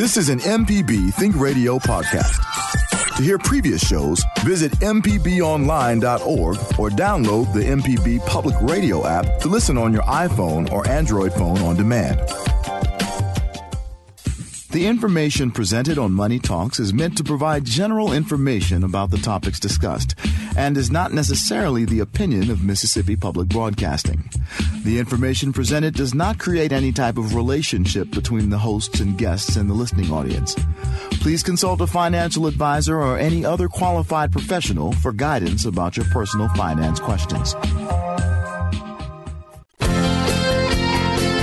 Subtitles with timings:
[0.00, 2.38] This is an MPB Think Radio podcast.
[3.18, 9.76] To hear previous shows, visit MPBOnline.org or download the MPB Public Radio app to listen
[9.76, 12.18] on your iPhone or Android phone on demand.
[14.70, 19.60] The information presented on Money Talks is meant to provide general information about the topics
[19.60, 20.14] discussed
[20.56, 24.30] and is not necessarily the opinion of Mississippi Public Broadcasting.
[24.84, 29.56] The information presented does not create any type of relationship between the hosts and guests
[29.56, 30.56] and the listening audience.
[31.20, 36.48] Please consult a financial advisor or any other qualified professional for guidance about your personal
[36.50, 37.54] finance questions.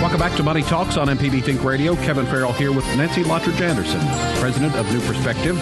[0.01, 1.95] Welcome back to Money Talks on MPB Think Radio.
[1.95, 3.99] Kevin Farrell here with Nancy Lottridge Anderson,
[4.39, 5.59] president of New Perspectives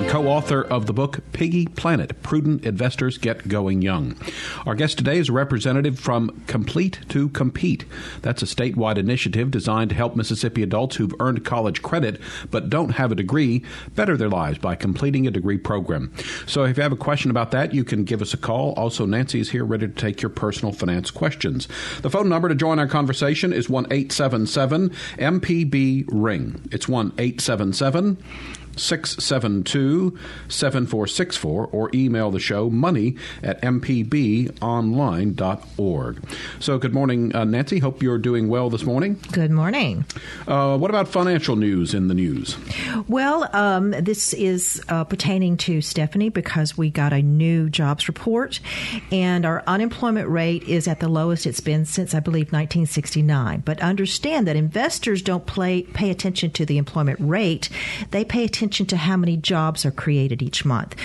[0.00, 4.16] and co-author of the book Piggy Planet: Prudent Investors Get Going Young.
[4.64, 7.84] Our guest today is a representative from Complete to Compete.
[8.22, 12.90] That's a statewide initiative designed to help Mississippi adults who've earned college credit but don't
[12.90, 13.62] have a degree
[13.94, 16.12] better their lives by completing a degree program.
[16.46, 18.72] So if you have a question about that, you can give us a call.
[18.74, 21.68] Also, Nancy is here ready to take your personal finance questions.
[22.00, 26.68] The phone number to join our conversation is one eight seven seven MPB Ring.
[26.72, 28.16] It's 1 877
[28.76, 30.18] 672
[30.48, 34.60] 7464 or email the show money at mpbonline.org.
[36.58, 37.78] So, good morning, uh, Nancy.
[37.78, 39.18] Hope you're doing well this morning.
[39.32, 40.04] Good morning.
[40.46, 42.56] Uh, what about financial news in the news?
[43.08, 48.60] Well, um, this is uh, pertaining to Stephanie because we got a new jobs report,
[49.10, 53.62] and our unemployment rate is at the lowest it's been since, I believe, 1969.
[53.64, 57.68] But understand that investors don't play, pay attention to the employment rate,
[58.10, 60.96] they pay attention to how many jobs are created each month.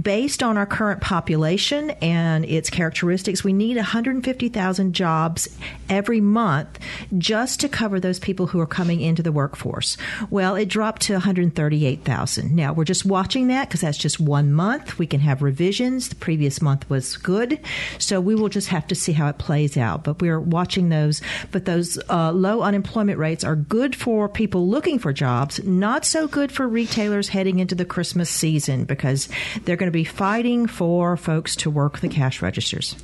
[0.00, 5.48] Based on our current population and its characteristics, we need 150,000 jobs
[5.88, 6.78] every month
[7.18, 9.96] just to cover those people who are coming into the workforce.
[10.30, 12.54] Well, it dropped to 138,000.
[12.54, 14.98] Now, we're just watching that because that's just one month.
[14.98, 16.08] We can have revisions.
[16.08, 17.60] The previous month was good.
[17.98, 20.04] So we will just have to see how it plays out.
[20.04, 21.22] But we're watching those.
[21.50, 26.26] But those uh, low unemployment rates are good for people looking for jobs, not so
[26.26, 26.66] good for
[27.02, 29.28] retailers heading into the Christmas season because
[29.64, 32.94] they're going to be fighting for folks to work the cash registers.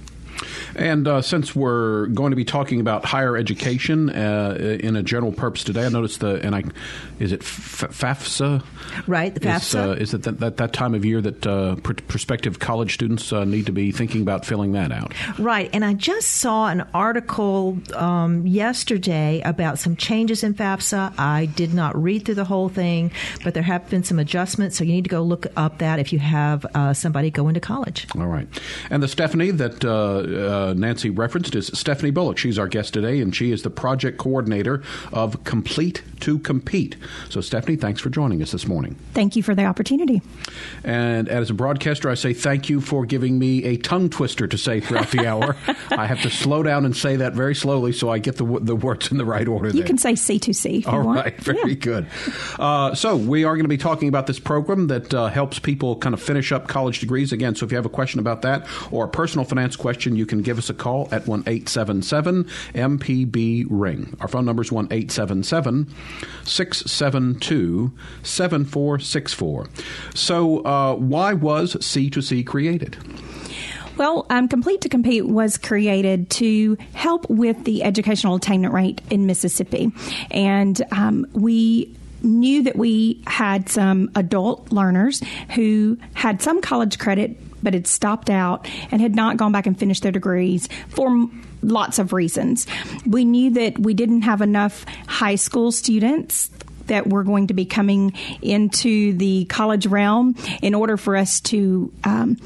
[0.76, 5.32] And uh, since we're going to be talking about higher education uh, in a general
[5.32, 6.65] purpose today, I noticed the and I
[7.19, 8.62] is it FAFSA?
[9.06, 9.56] Right, the FAFSA.
[9.56, 12.94] Is, uh, is it that, that, that time of year that uh, pr- prospective college
[12.94, 15.12] students uh, need to be thinking about filling that out?
[15.38, 21.15] Right, and I just saw an article um, yesterday about some changes in FAFSA.
[21.19, 23.10] I did not read through the whole thing,
[23.43, 26.12] but there have been some adjustments, so you need to go look up that if
[26.12, 28.06] you have uh, somebody going to college.
[28.16, 28.48] All right,
[28.91, 29.84] and the Stephanie that
[30.33, 32.39] uh, Nancy referenced is Stephanie Bullock.
[32.39, 36.97] She's our guest today, and she is the project coordinator of Complete to Compete.
[37.28, 38.97] So, Stephanie, thanks for joining us this morning.
[39.15, 40.22] Thank you for the opportunity.
[40.84, 44.59] And as a broadcaster, I say thank you for giving me a tongue twister to
[44.59, 45.56] say throughout the hour.
[45.91, 48.77] I have to slow down and say that very slowly so I get the, the
[48.77, 49.69] words in the right order.
[49.69, 49.87] You there.
[49.87, 50.87] can say C2C.
[50.87, 51.75] All right, very yeah.
[51.75, 52.06] good.
[52.59, 55.97] Uh, so, we are going to be talking about this program that uh, helps people
[55.97, 57.33] kind of finish up college degrees.
[57.33, 60.26] Again, so if you have a question about that or a personal finance question, you
[60.26, 64.16] can give us a call at 1 877 MPB Ring.
[64.20, 65.88] Our phone number is 1 877
[66.44, 67.92] 672
[68.22, 69.66] 7464.
[70.14, 72.96] So, uh, why was C2C created?
[73.96, 79.26] Well, um, Complete to Compete was created to help with the educational attainment rate in
[79.26, 79.90] Mississippi.
[80.30, 81.92] And um, we
[82.22, 85.20] knew that we had some adult learners
[85.54, 89.78] who had some college credit but had stopped out and had not gone back and
[89.78, 91.28] finished their degrees for
[91.62, 92.66] lots of reasons.
[93.06, 96.50] We knew that we didn't have enough high school students
[96.86, 101.92] that were going to be coming into the college realm in order for us to
[102.04, 102.36] um,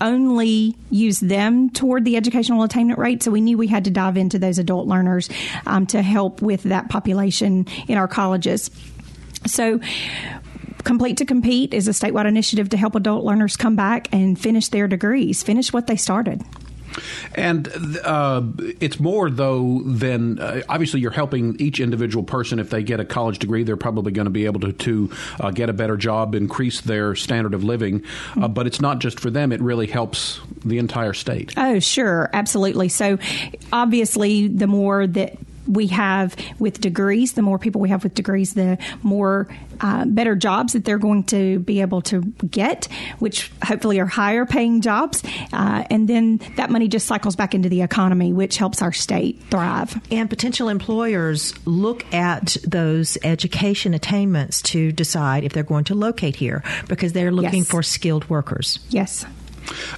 [0.00, 3.22] only use them toward the educational attainment rate.
[3.22, 5.28] So we knew we had to dive into those adult learners
[5.66, 8.70] um, to help with that population in our colleges.
[9.46, 9.80] So
[10.86, 14.68] Complete to Compete is a statewide initiative to help adult learners come back and finish
[14.68, 16.44] their degrees, finish what they started.
[17.34, 17.68] And
[18.04, 18.42] uh,
[18.80, 22.60] it's more, though, than uh, obviously you're helping each individual person.
[22.60, 25.10] If they get a college degree, they're probably going to be able to, to
[25.40, 28.04] uh, get a better job, increase their standard of living.
[28.40, 31.52] Uh, but it's not just for them, it really helps the entire state.
[31.56, 32.30] Oh, sure.
[32.32, 32.90] Absolutely.
[32.90, 33.18] So,
[33.72, 35.36] obviously, the more that
[35.66, 37.32] we have with degrees.
[37.34, 39.48] The more people we have with degrees, the more
[39.80, 44.46] uh, better jobs that they're going to be able to get, which hopefully are higher
[44.46, 45.22] paying jobs.
[45.52, 49.40] Uh, and then that money just cycles back into the economy, which helps our state
[49.50, 50.00] thrive.
[50.10, 56.36] And potential employers look at those education attainments to decide if they're going to locate
[56.36, 57.68] here because they're looking Yes.
[57.68, 58.78] for skilled workers.
[58.90, 59.24] Yes.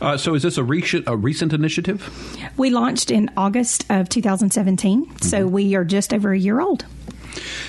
[0.01, 2.09] Uh, so, is this a recent, a recent initiative?
[2.57, 6.85] We launched in August of 2017, so we are just over a year old.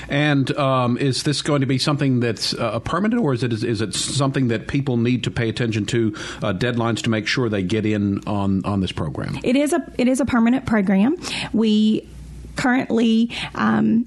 [0.08, 3.64] And um, is this going to be something that's uh, permanent, or is it is,
[3.64, 7.50] is it something that people need to pay attention to uh, deadlines to make sure
[7.50, 9.40] they get in on on this program?
[9.44, 11.16] It is a it is a permanent program.
[11.54, 12.08] We
[12.56, 14.06] currently um,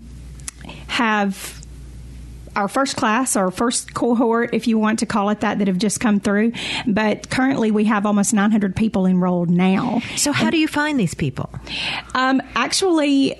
[0.88, 1.61] have
[2.56, 5.78] our first class, our first cohort, if you want to call it that, that have
[5.78, 6.52] just come through.
[6.86, 10.00] But currently, we have almost 900 people enrolled now.
[10.16, 11.50] So, how do you find these people?
[12.14, 13.38] Um, actually,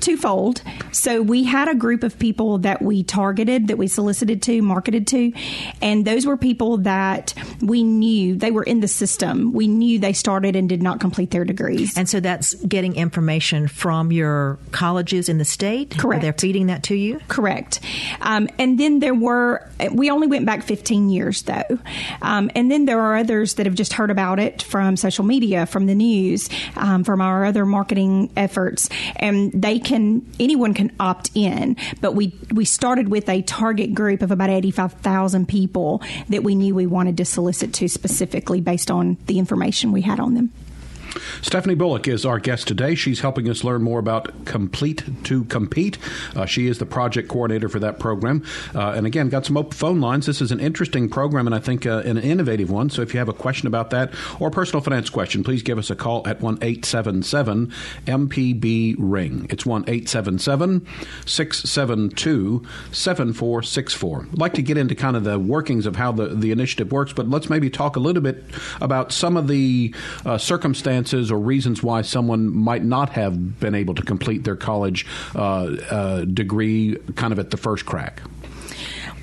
[0.00, 0.62] twofold.
[0.92, 5.06] So we had a group of people that we targeted, that we solicited to, marketed
[5.08, 5.32] to,
[5.80, 9.52] and those were people that we knew they were in the system.
[9.52, 11.96] We knew they started and did not complete their degrees.
[11.96, 15.96] And so that's getting information from your colleges in the state?
[15.96, 16.22] Correct.
[16.22, 17.20] They're feeding that to you?
[17.28, 17.80] Correct.
[18.20, 21.78] Um, and then there were, we only went back 15 years though.
[22.22, 25.66] Um, and then there are others that have just heard about it from social media,
[25.66, 28.88] from the news, um, from our other marketing efforts.
[29.16, 31.76] And they can, anyone can opt in.
[32.00, 36.74] But we, we started with a target group of about 85,000 people that we knew
[36.74, 40.52] we wanted to solicit to specifically based on the information we had on them.
[41.42, 42.94] Stephanie Bullock is our guest today.
[42.94, 45.98] She's helping us learn more about Complete to Compete.
[46.36, 48.44] Uh, she is the project coordinator for that program.
[48.74, 50.26] Uh, and again, got some open phone lines.
[50.26, 52.90] This is an interesting program and I think uh, an innovative one.
[52.90, 55.90] So if you have a question about that or personal finance question, please give us
[55.90, 57.72] a call at 1 877
[58.06, 59.46] MPB Ring.
[59.50, 60.86] It's 1 877
[61.26, 64.28] 672 7464.
[64.32, 67.12] I'd like to get into kind of the workings of how the, the initiative works,
[67.12, 68.44] but let's maybe talk a little bit
[68.80, 70.38] about some of the uh,
[71.00, 75.76] circumstances or reasons why someone might not have been able to complete their college uh,
[75.90, 78.20] uh, degree kind of at the first crack.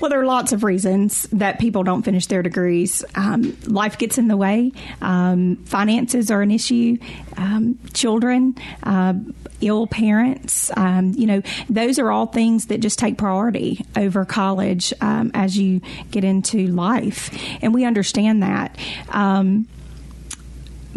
[0.00, 3.04] Well, there are lots of reasons that people don't finish their degrees.
[3.16, 4.70] Um, life gets in the way.
[5.00, 6.98] Um, finances are an issue.
[7.36, 8.54] Um, children,
[8.84, 9.14] uh,
[9.60, 10.70] ill parents.
[10.76, 15.58] Um, you know, those are all things that just take priority over college um, as
[15.58, 15.80] you
[16.12, 18.78] get into life, and we understand that.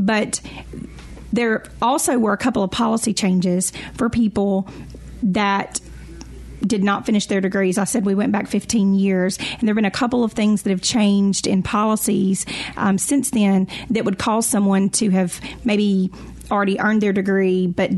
[0.02, 0.42] But
[1.32, 4.68] there also were a couple of policy changes for people
[5.24, 5.80] that
[6.66, 7.78] did not finish their degrees.
[7.78, 10.64] I said we went back 15 years, and there have been a couple of things
[10.64, 12.46] that have changed in policies
[12.78, 16.12] um, since then that would cause someone to have maybe
[16.52, 17.92] already earned their degree, but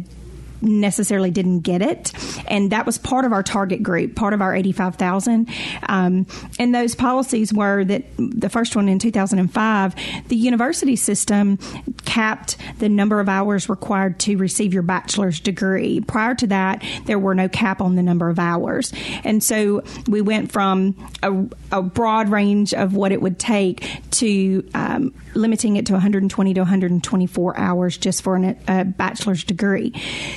[0.63, 2.11] necessarily didn't get it.
[2.47, 5.49] And that was part of our target group, part of our 85,000.
[5.87, 6.25] Um,
[6.59, 9.95] and those policies were that the first one in 2005,
[10.27, 11.57] the university system
[12.05, 16.01] capped the number of hours required to receive your bachelor's degree.
[16.01, 18.93] Prior to that, there were no cap on the number of hours.
[19.23, 24.67] And so we went from a, a broad range of what it would take to
[24.73, 29.93] um, limiting it to 120 to 124 hours just for an, a bachelor's degree.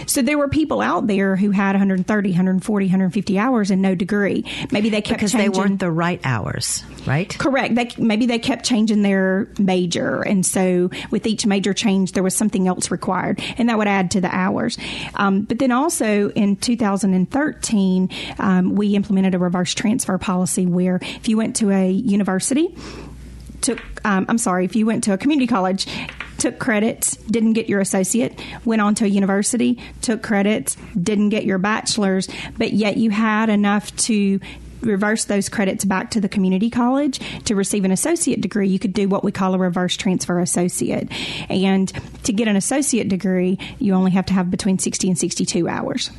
[0.06, 4.44] So there were people out there who had 130, 140, 150 hours and no degree.
[4.70, 5.52] Maybe they kept Because changing.
[5.52, 7.36] they weren't the right hours, right?
[7.38, 7.74] Correct.
[7.74, 12.34] They, maybe they kept changing their major, and so with each major change, there was
[12.34, 14.78] something else required, and that would add to the hours.
[15.14, 21.28] Um, but then also in 2013, um, we implemented a reverse transfer policy where if
[21.28, 22.76] you went to a university,
[23.60, 25.86] took um, I'm sorry, if you went to a community college,
[26.38, 31.44] took credits, didn't get your associate, went on to a university, took credits, didn't get
[31.44, 32.28] your bachelor's,
[32.58, 34.40] but yet you had enough to
[34.82, 38.92] reverse those credits back to the community college to receive an associate degree, you could
[38.92, 41.08] do what we call a reverse transfer associate.
[41.50, 41.92] And
[42.24, 46.10] to get an associate degree, you only have to have between 60 and 62 hours.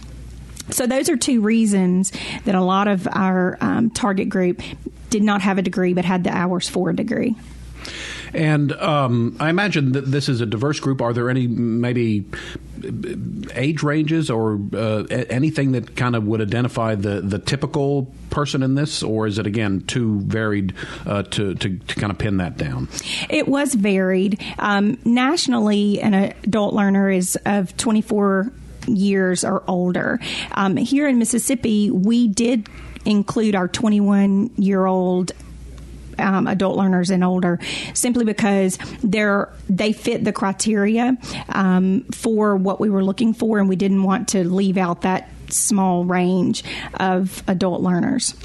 [0.70, 2.12] So those are two reasons
[2.44, 4.62] that a lot of our um, target group
[5.10, 7.36] did not have a degree but had the hours for a degree.
[8.34, 11.02] And um, I imagine that this is a diverse group.
[11.02, 12.26] Are there any maybe
[13.54, 18.76] age ranges or uh, anything that kind of would identify the, the typical person in
[18.76, 20.74] this, or is it again too varied
[21.06, 22.88] uh, to, to, to kind of pin that down?
[23.30, 24.42] It was varied.
[24.60, 28.52] Um, nationally, an adult learner is of 24
[28.88, 30.20] years or older.
[30.52, 32.70] Um, here in Mississippi, we did
[33.06, 35.32] include our 21 year old
[36.20, 37.60] um, adult learners and older,
[37.94, 41.18] simply because they're they fit the criteria
[41.50, 45.30] um, for what we were looking for, and we didn't want to leave out that
[45.50, 46.64] small range
[47.00, 48.36] of adult learners.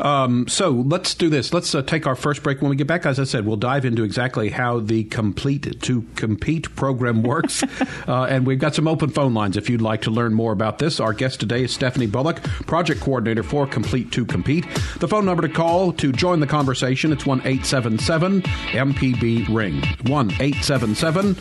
[0.00, 1.52] Um, so let's do this.
[1.52, 2.60] Let's uh, take our first break.
[2.60, 6.02] When we get back, as I said, we'll dive into exactly how the Complete to
[6.16, 7.62] Compete program works.
[8.08, 10.78] uh, and we've got some open phone lines if you'd like to learn more about
[10.78, 11.00] this.
[11.00, 14.66] Our guest today is Stephanie Bullock, project coordinator for Complete to Compete.
[14.98, 19.82] The phone number to call to join the conversation it's 1 877 MPB Ring.
[20.06, 21.34] 1 877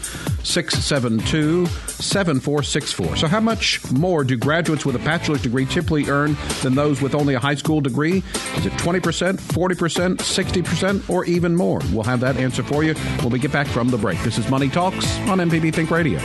[0.44, 3.16] 672 7464.
[3.18, 7.16] So, how much more do graduates with a bachelor's degree typically earn than those with
[7.16, 8.24] only a high school degree?
[8.58, 11.80] Is it 20%, 40%, 60%, or even more?
[11.92, 14.22] We'll have that answer for you when we get back from the break.
[14.24, 16.20] This is Money Talks on MPB Think Radio.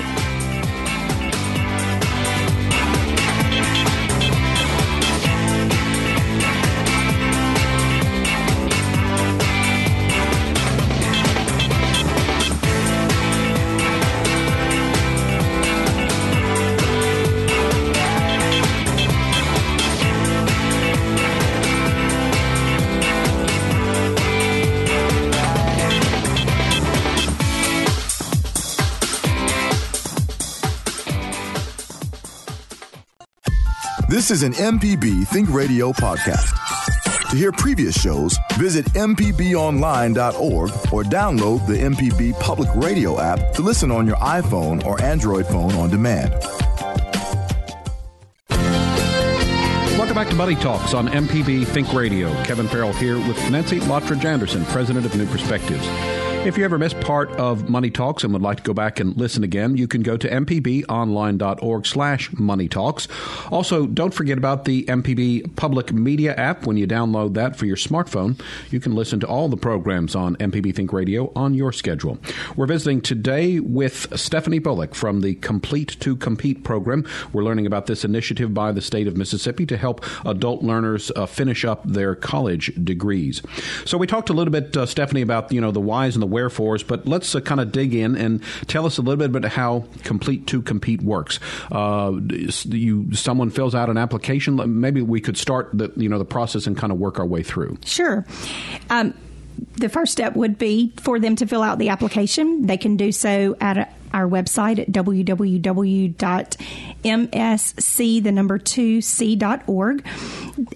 [34.25, 36.49] This is an MPB Think Radio podcast.
[37.29, 43.91] To hear previous shows, visit MPBOnline.org or download the MPB Public Radio app to listen
[43.91, 46.33] on your iPhone or Android phone on demand.
[49.99, 52.33] Welcome back to Money Talks on MPB Think Radio.
[52.45, 55.87] Kevin Farrell here with Nancy Lottridge Anderson, president of New Perspectives.
[56.45, 59.17] If you ever missed part of Money Talks and would like to go back and
[59.17, 63.09] listen again, you can go to mpbonline.org slash money talks.
[63.51, 66.67] Also, don't forget about the MPB Public Media app.
[66.67, 68.39] When you download that for your smartphone,
[68.71, 72.19] you can listen to all the programs on MPB Think Radio on your schedule.
[72.57, 77.07] We're visiting today with Stephanie Bullock from the Complete to Compete program.
[77.33, 81.25] We're learning about this initiative by the state of Mississippi to help adult learners uh,
[81.25, 83.41] finish up their college degrees.
[83.87, 86.34] So we talked a little bit, uh, Stephanie, about you know the whys and the
[86.35, 89.51] wherefores, but let's uh, kind of dig in and tell us a little bit about
[89.53, 91.39] how Complete to Compete works.
[91.71, 94.81] Uh, you, someone fills out an application.
[94.81, 97.45] Maybe we could start the you know the process and kind of work our way
[97.45, 97.79] through.
[97.85, 98.27] Sure.
[98.91, 99.15] Um,
[99.77, 102.67] the first step would be for them to fill out the application.
[102.67, 106.15] They can do so at a, our website at www.msc,
[108.23, 110.07] the number two, c.org.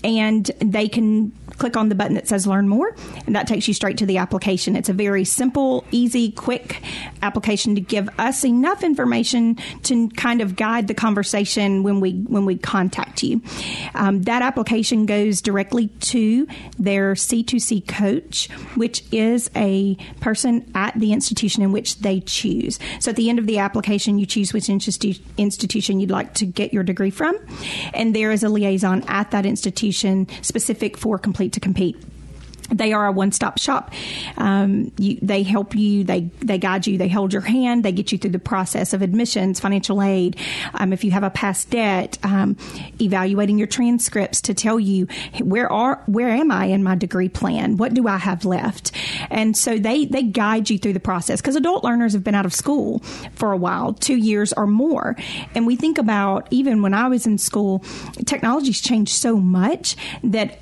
[0.05, 2.95] And they can click on the button that says learn more,
[3.27, 4.77] and that takes you straight to the application.
[4.77, 6.83] It's a very simple, easy, quick
[7.23, 12.45] application to give us enough information to kind of guide the conversation when we when
[12.45, 13.43] we contact you.
[13.95, 16.47] Um, that application goes directly to
[16.79, 22.79] their C2C coach, which is a person at the institution in which they choose.
[23.01, 26.47] So at the end of the application, you choose which institu- institution you'd like to
[26.47, 27.37] get your degree from,
[27.93, 31.97] and there is a liaison at that institution specific for complete to compete
[32.71, 33.93] they are a one-stop shop.
[34.37, 36.05] Um, you, they help you.
[36.05, 36.99] They they guide you.
[36.99, 37.85] They hold your hand.
[37.85, 40.37] They get you through the process of admissions, financial aid.
[40.75, 42.57] Um, if you have a past debt, um,
[43.01, 45.07] evaluating your transcripts to tell you
[45.43, 47.77] where are where am I in my degree plan?
[47.77, 48.93] What do I have left?
[49.31, 52.47] And so they they guide you through the process because adult learners have been out
[52.47, 53.01] of school
[53.35, 55.17] for a while, two years or more.
[55.55, 57.83] And we think about even when I was in school,
[58.27, 60.59] technology's changed so much that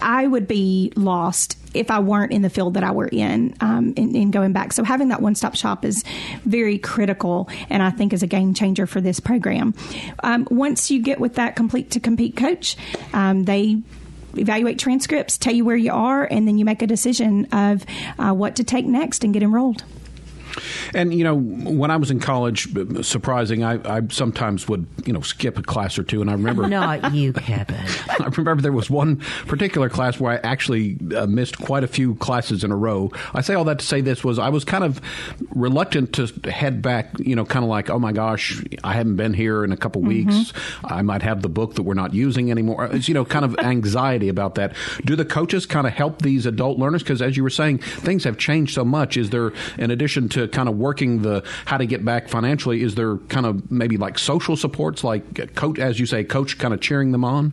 [0.00, 3.92] I would be lost if I weren't in the field that I were in, um,
[3.96, 4.72] in, in, going back.
[4.72, 6.02] So having that one stop shop is
[6.44, 9.74] very critical, and I think is a game changer for this program.
[10.22, 12.76] Um, once you get with that complete to compete coach,
[13.12, 13.82] um, they
[14.36, 17.84] evaluate transcripts, tell you where you are, and then you make a decision of
[18.18, 19.84] uh, what to take next and get enrolled.
[20.94, 22.68] And you know, when I was in college,
[23.02, 26.66] surprising, I, I sometimes would you know skip a class or two, and I remember
[26.66, 27.76] not you, Kevin.
[28.08, 32.14] I remember there was one particular class where I actually uh, missed quite a few
[32.16, 33.10] classes in a row.
[33.34, 35.00] I say all that to say this was I was kind of
[35.50, 37.10] reluctant to head back.
[37.18, 40.02] You know, kind of like, oh my gosh, I haven't been here in a couple
[40.02, 40.28] mm-hmm.
[40.28, 40.52] weeks.
[40.84, 42.86] I might have the book that we're not using anymore.
[42.86, 44.74] It's, you know, kind of anxiety about that.
[45.04, 47.02] Do the coaches kind of help these adult learners?
[47.02, 49.16] Because as you were saying, things have changed so much.
[49.16, 52.82] Is there, in addition to to kind of working the how to get back financially,
[52.82, 56.72] is there kind of maybe like social supports, like coach, as you say, coach kind
[56.72, 57.52] of cheering them on?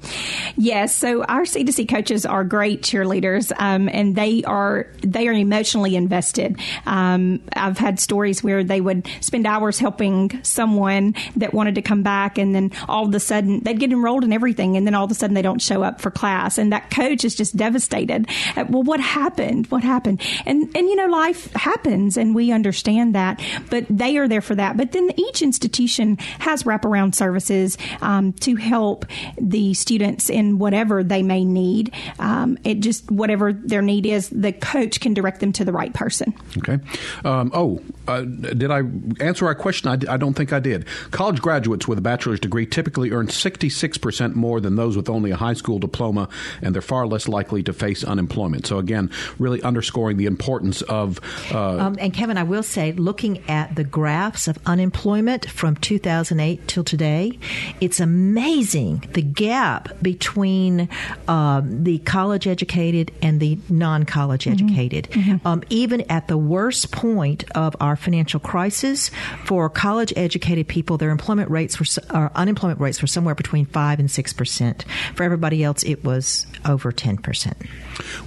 [0.55, 0.95] Yes.
[0.95, 6.59] So our C2C coaches are great cheerleaders, um, and they are they are emotionally invested.
[6.85, 12.03] Um, I've had stories where they would spend hours helping someone that wanted to come
[12.03, 15.05] back, and then all of a sudden they'd get enrolled in everything, and then all
[15.05, 18.27] of a sudden they don't show up for class, and that coach is just devastated.
[18.55, 19.67] Uh, well, what happened?
[19.67, 20.21] What happened?
[20.45, 22.74] And and you know, life happens, and we understand
[23.13, 24.77] that, but they are there for that.
[24.77, 29.05] But then each institution has wraparound services um, to help
[29.39, 31.93] the students in whatever they may need.
[32.19, 35.93] Um, it just whatever their need is, the coach can direct them to the right
[35.93, 36.33] person.
[36.57, 36.79] Okay.
[37.23, 38.81] Um, oh, uh, did I
[39.19, 39.89] answer our question?
[39.89, 40.85] I, I don't think I did.
[41.11, 45.35] College graduates with a bachelor's degree typically earn 66% more than those with only a
[45.35, 46.29] high school diploma,
[46.61, 48.65] and they're far less likely to face unemployment.
[48.67, 51.19] So, again, really underscoring the importance of.
[51.51, 56.67] Uh, um, and, Kevin, I will say, looking at the graphs of unemployment from 2008
[56.67, 57.37] till today,
[57.81, 60.89] it's amazing the gap between
[61.27, 65.05] um, the college educated and the non college educated.
[65.09, 65.31] Mm-hmm.
[65.31, 65.47] Mm-hmm.
[65.47, 69.11] Um, even at the worst point of our financial crisis,
[69.43, 73.99] for college educated people, their employment rates were, or unemployment rates were somewhere between 5
[73.99, 74.83] and 6%.
[75.15, 77.53] For everybody else, it was over 10%.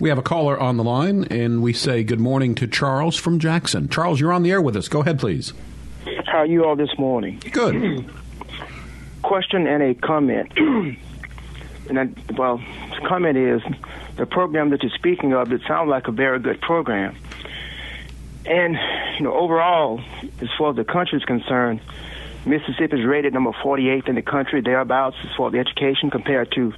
[0.00, 3.38] We have a caller on the line, and we say good morning to Charles from
[3.38, 3.88] Jackson.
[3.88, 4.88] Charles, you're on the air with us.
[4.88, 5.52] Go ahead, please.
[6.26, 7.42] How are you all this morning?
[7.52, 8.08] Good.
[9.22, 10.52] Question and a comment.
[10.56, 13.62] and I, well, the comment is
[14.16, 15.52] the program that you're speaking of.
[15.52, 17.16] It sounds like a very good program.
[18.48, 18.78] And
[19.18, 20.00] you know, overall,
[20.40, 21.80] as far as the country is concerned,
[22.46, 26.72] Mississippi is rated number 48th in the country, thereabouts, as far as education compared to,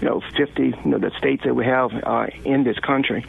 [0.00, 3.24] you know, 50, you know, the states that we have uh, in this country.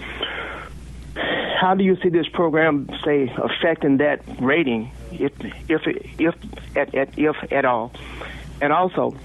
[1.16, 5.32] How do you see this program, say, affecting that rating, if
[5.70, 5.82] if
[6.20, 6.36] if
[6.76, 7.94] at, at if at all?
[8.60, 9.16] And also,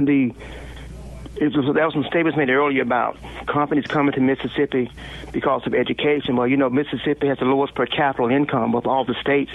[0.00, 0.32] the
[1.36, 4.90] it was, there was some statements made earlier about companies coming to Mississippi
[5.32, 6.36] because of education.
[6.36, 9.52] Well, you know, Mississippi has the lowest per capita income of all the states.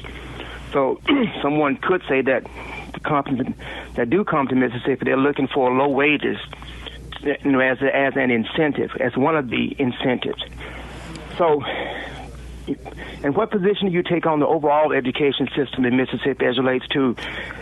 [0.72, 1.02] So
[1.42, 2.44] someone could say that
[2.94, 3.54] the companies
[3.96, 6.38] that do come to Mississippi, they're looking for low wages
[7.24, 10.44] you know, as, as an incentive, as one of the incentives.
[11.38, 11.62] So,
[13.24, 16.88] and what position do you take on the overall education system in Mississippi as relates
[16.90, 17.16] to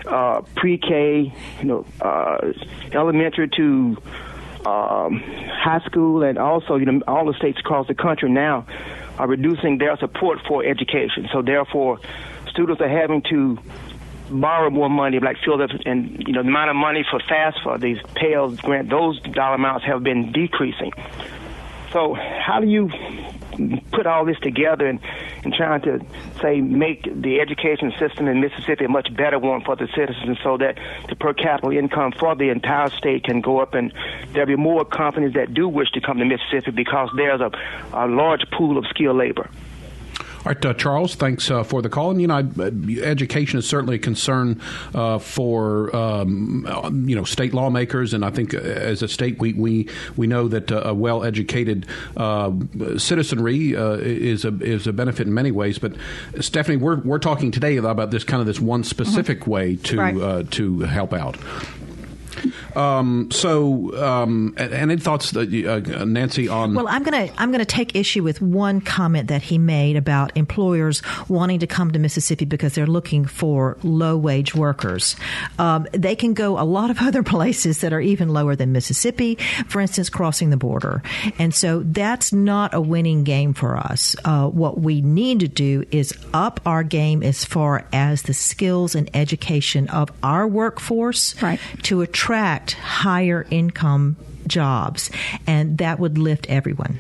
[0.08, 2.52] uh, pre-K, you know, uh,
[2.92, 3.98] elementary to
[4.66, 8.66] um, high school, and also you know all the states across the country now
[9.18, 11.30] are reducing their support for education.
[11.32, 12.00] So therefore,
[12.50, 13.58] students are having to
[14.30, 17.80] borrow more money, like fill up, and you know the amount of money for FAFSA,
[17.80, 20.92] these Pell grant, those dollar amounts have been decreasing.
[21.92, 22.90] So how do you
[23.92, 25.00] put all this together and,
[25.44, 26.00] and trying to
[26.42, 30.58] say make the education system in Mississippi a much better one for the citizens so
[30.58, 30.78] that
[31.10, 33.94] the per capita income for the entire state can go up and
[34.32, 37.52] there'll be more companies that do wish to come to Mississippi because there's a,
[37.94, 39.50] a large pool of skilled labor.
[40.40, 42.12] All right, uh, Charles, thanks uh, for the call.
[42.12, 44.62] And you know, uh, education is certainly a concern
[44.96, 46.66] uh, for um,
[47.08, 50.48] you know state lawmakers, and I think uh, as a state, we we, we know
[50.48, 51.86] that uh, a well-educated
[52.98, 55.78] citizenry is a is a benefit in many ways.
[55.78, 55.96] But
[56.40, 59.52] Stephanie, we're we're talking today about this kind of this one specific mm-hmm.
[59.52, 60.52] way to right.
[60.52, 61.38] to help out.
[62.76, 66.74] Um, so, um, any thoughts, uh, Nancy, on?
[66.74, 71.02] Well, I'm gonna I'm gonna take issue with one comment that he made about employers
[71.28, 75.16] wanting to come to Mississippi because they're looking for low wage workers.
[75.58, 79.36] Um, they can go a lot of other places that are even lower than Mississippi,
[79.68, 81.02] for instance, crossing the border,
[81.38, 84.16] and so that's not a winning game for us.
[84.26, 88.96] Uh, what we need to do is up our game as far as the skills
[88.96, 91.60] and education of our workforce right.
[91.84, 95.12] to attract attract higher income jobs,
[95.48, 96.98] and that would lift everyone.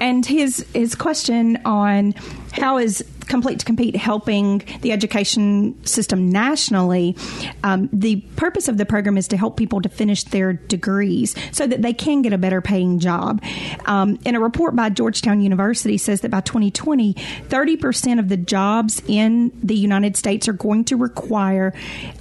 [0.00, 2.14] And his his question on
[2.52, 7.16] how is Complete to Compete helping the education system nationally,
[7.62, 11.66] um, the purpose of the program is to help people to finish their degrees so
[11.66, 13.42] that they can get a better paying job.
[13.86, 19.02] Um, and a report by Georgetown University says that by 2020, 30% of the jobs
[19.06, 21.72] in the United States are going to require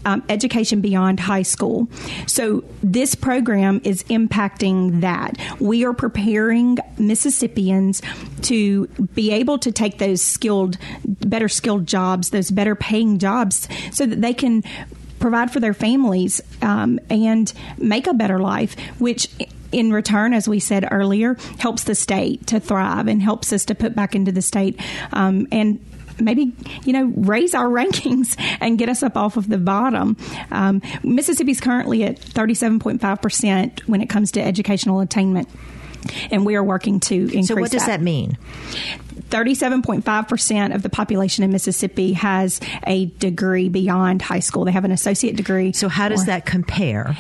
[0.05, 1.87] um, education beyond high school.
[2.27, 5.37] So this program is impacting that.
[5.59, 8.01] We are preparing Mississippians
[8.43, 14.05] to be able to take those skilled better skilled jobs, those better paying jobs, so
[14.05, 14.63] that they can
[15.19, 19.29] provide for their families um, and make a better life, which
[19.71, 23.75] in return, as we said earlier, helps the state to thrive and helps us to
[23.75, 24.79] put back into the state
[25.11, 25.83] um, and
[26.19, 26.53] maybe
[26.83, 30.17] you know raise our rankings and get us up off of the bottom.
[30.51, 35.49] Um, Mississippi's currently at 37.5 percent when it comes to educational attainment,
[36.31, 37.47] and we are working to increase.
[37.47, 38.37] So, what does that, that mean?
[39.29, 44.65] 37.5% of the population in Mississippi has a degree beyond high school.
[44.65, 45.73] They have an associate degree.
[45.73, 47.17] So, how does or- that compare?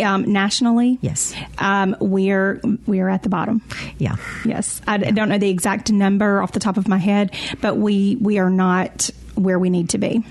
[0.00, 0.98] um, nationally?
[1.02, 1.34] Yes.
[1.58, 3.62] Um, we're we're at the bottom.
[3.98, 4.16] Yeah.
[4.44, 7.76] Yes, I, I don't know the exact number off the top of my head, but
[7.76, 10.24] we we are not where we need to be.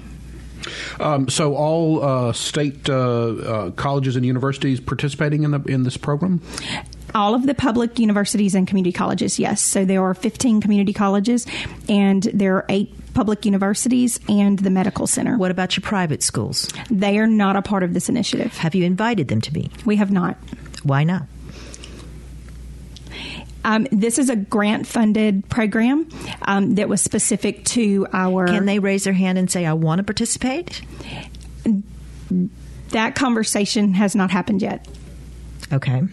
[0.99, 5.97] Um, so, all uh, state uh, uh, colleges and universities participating in the in this
[5.97, 6.41] program.
[7.13, 9.61] All of the public universities and community colleges, yes.
[9.61, 11.45] So there are 15 community colleges,
[11.89, 15.37] and there are eight public universities and the medical center.
[15.37, 16.69] What about your private schools?
[16.89, 18.57] They are not a part of this initiative.
[18.57, 19.69] Have you invited them to be?
[19.85, 20.37] We have not.
[20.83, 21.23] Why not?
[23.63, 26.09] Um, this is a grant funded program
[26.43, 28.47] um, that was specific to our.
[28.47, 30.81] Can they raise their hand and say, I want to participate?
[32.89, 34.87] That conversation has not happened yet.
[35.73, 36.03] Okay.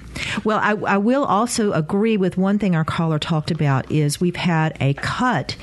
[0.44, 4.36] Well, I, I, will also agree with one thing our caller talked about is we've
[4.36, 5.56] had a cut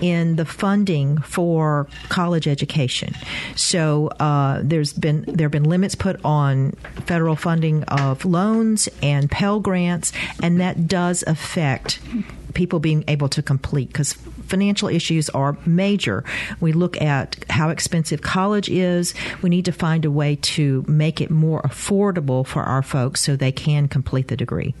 [0.00, 3.14] in the funding for college education.
[3.54, 6.72] So uh, there's been there have been limits put on
[7.06, 12.00] federal funding of loans and Pell grants, and that does affect
[12.56, 14.14] people being able to complete because
[14.46, 16.24] financial issues are major.
[16.58, 19.14] We look at how expensive college is.
[19.42, 23.36] We need to find a way to make it more affordable for our folks so
[23.36, 24.74] they can complete the degree.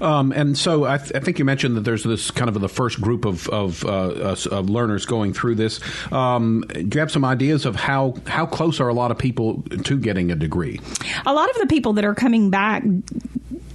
[0.00, 2.68] Um, and so I, th- I, think you mentioned that there's this kind of the
[2.68, 5.80] first group of, of, uh, of learners going through this.
[6.10, 9.62] Um, do you have some ideas of how, how close are a lot of people
[9.84, 10.80] to getting a degree?
[11.26, 12.82] A lot of the people that are coming back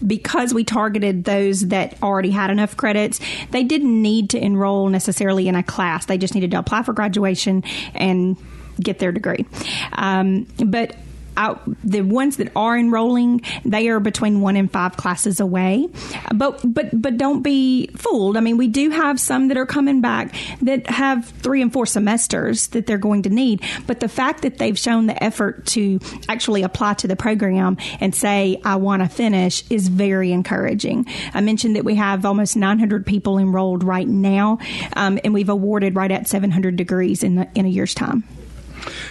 [0.06, 3.20] because we targeted those that already had enough credits,
[3.52, 6.06] they didn't need to enroll necessarily in a class.
[6.06, 7.64] They just needed to apply for graduation
[7.94, 8.38] and
[8.80, 9.46] get their degree.
[9.94, 10.96] Um, but
[11.38, 15.88] out, the ones that are enrolling, they are between one and five classes away.
[16.34, 18.38] But but but don't be fooled.
[18.38, 21.86] I mean, we do have some that are coming back that have three and four
[21.86, 23.62] semesters that they're going to need.
[23.88, 28.14] But the fact that they've shown the effort to actually apply to the program and
[28.14, 31.06] say, "I want to finish," is very encouraging.
[31.34, 34.60] I mentioned that we have almost 900 people enrolled right now,
[34.94, 38.24] um, and we've awarded right at 700 degrees in the, in a year's time.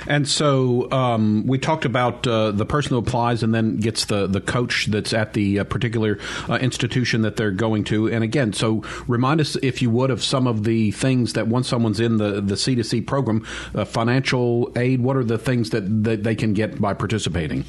[0.06, 4.26] And so um, we talked about uh, the person who applies and then gets the,
[4.26, 8.08] the coach that's at the uh, particular uh, institution that they're going to.
[8.10, 11.68] And again, so remind us, if you would, of some of the things that once
[11.68, 16.22] someone's in the, the C2C program, uh, financial aid, what are the things that, that
[16.22, 17.64] they can get by participating?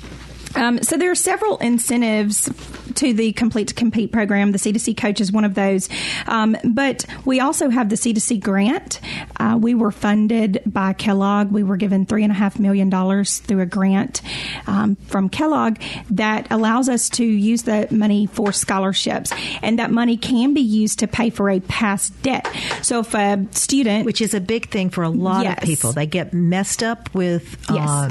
[0.56, 2.50] Um, so there are several incentives
[2.96, 4.52] to the Complete to Compete program.
[4.52, 5.90] The C2C coach is one of those.
[6.28, 9.02] Um, but we also have the C2C grant.
[9.38, 11.52] Uh, we were funded by Kellogg.
[11.52, 12.90] We were given $3.5 million
[13.26, 14.22] through a grant
[14.68, 15.78] um, from Kellogg
[16.12, 19.34] that allows us to use the money for scholarships.
[19.62, 22.48] And that money can be used to pay for a past debt.
[22.82, 24.06] So if a student.
[24.06, 25.58] Which is a big thing for a lot Yes.
[25.58, 25.92] of people.
[25.92, 27.58] They get messed up with.
[27.70, 27.90] Yes.
[27.90, 28.10] Uh,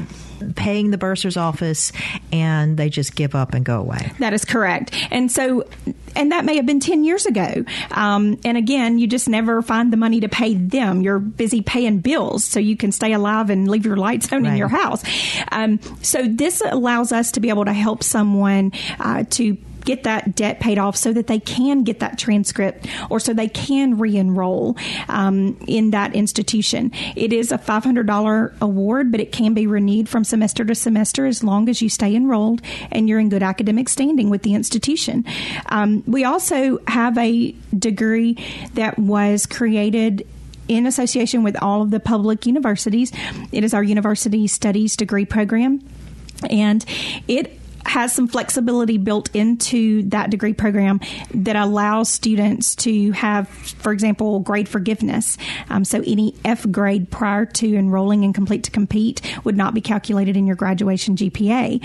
[0.52, 1.92] Paying the bursar's office,
[2.32, 4.12] and they just give up and go away.
[4.18, 4.94] That is correct.
[5.10, 5.64] And so,
[6.14, 7.64] and that may have been 10 years ago.
[7.90, 11.02] Um, and again, you just never find the money to pay them.
[11.02, 14.56] You're busy paying bills so you can stay alive and leave your lights on in
[14.56, 15.02] your house.
[15.50, 20.34] Um, so this allows us to be able to help someone uh, to get that
[20.34, 24.76] debt paid off so that they can get that transcript or so they can re-enroll
[25.08, 26.90] um, in that institution.
[27.16, 31.44] It is a $500 award, but it can be renewed from semester to semester as
[31.44, 35.24] long as you stay enrolled and you're in good academic standing with the institution.
[35.66, 38.36] Um, we also have a degree
[38.74, 40.26] that was created
[40.68, 43.12] in association with all of the public universities.
[43.52, 45.86] It is our University Studies degree program,
[46.48, 46.84] and
[47.28, 51.00] it has some flexibility built into that degree program
[51.34, 55.36] that allows students to have, for example, grade forgiveness.
[55.68, 59.80] Um, so any F grade prior to enrolling in Complete to Compete would not be
[59.80, 61.84] calculated in your graduation GPA.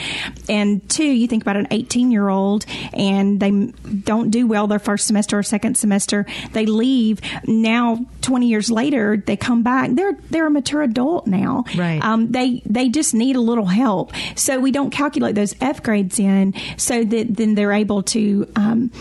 [0.50, 4.80] And two, you think about an 18 year old and they don't do well their
[4.80, 7.20] first semester or second semester, they leave.
[7.46, 9.92] Now, 20 years later, they come back.
[9.94, 11.66] They're they're a mature adult now.
[11.76, 12.04] Right.
[12.04, 14.12] Um, they they just need a little help.
[14.36, 15.89] So we don't calculate those F grades
[16.20, 18.48] in, so that then they're able to.
[18.56, 18.92] Um,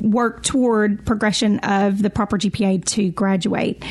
[0.00, 3.84] work toward progression of the proper GPA to graduate.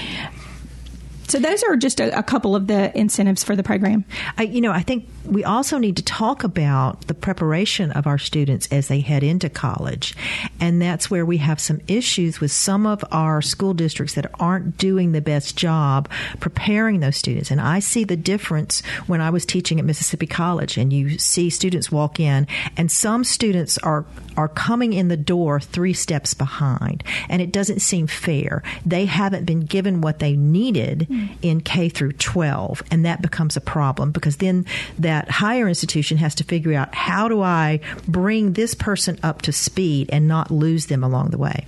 [1.30, 4.04] So those are just a, a couple of the incentives for the program.
[4.40, 8.18] I, you know, I think we also need to talk about the preparation of our
[8.18, 10.16] students as they head into college.
[10.60, 14.80] And that's where we have some issues with some of our school districts that aren't
[14.80, 17.52] doing the best job preparing those students.
[17.52, 21.52] And I see the difference when I was teaching at Mississippi College and you see
[21.52, 27.04] students walk in and some students are are coming in the door three steps behind
[27.28, 28.64] and it doesn't seem fair.
[28.86, 31.08] They haven't been given what they needed
[31.42, 34.66] in K through 12 and that becomes a problem because then
[34.98, 39.52] that higher institution has to figure out how do I bring this person up to
[39.52, 41.66] speed and not lose them along the way.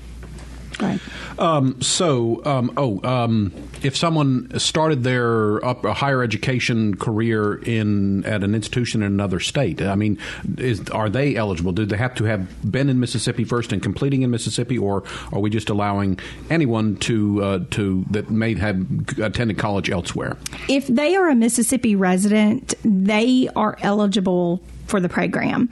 [0.82, 1.00] Right.
[1.38, 8.26] Um, so, um, oh, um, if someone started their up, a higher education career in
[8.26, 10.17] at an institution in another state, I mean,
[10.58, 11.72] is, are they eligible?
[11.72, 15.39] Do they have to have been in Mississippi first and completing in Mississippi, or are
[15.39, 18.86] we just allowing anyone to uh, to that may have
[19.20, 20.38] attended college elsewhere?
[20.67, 25.70] If they are a Mississippi resident, they are eligible for the program.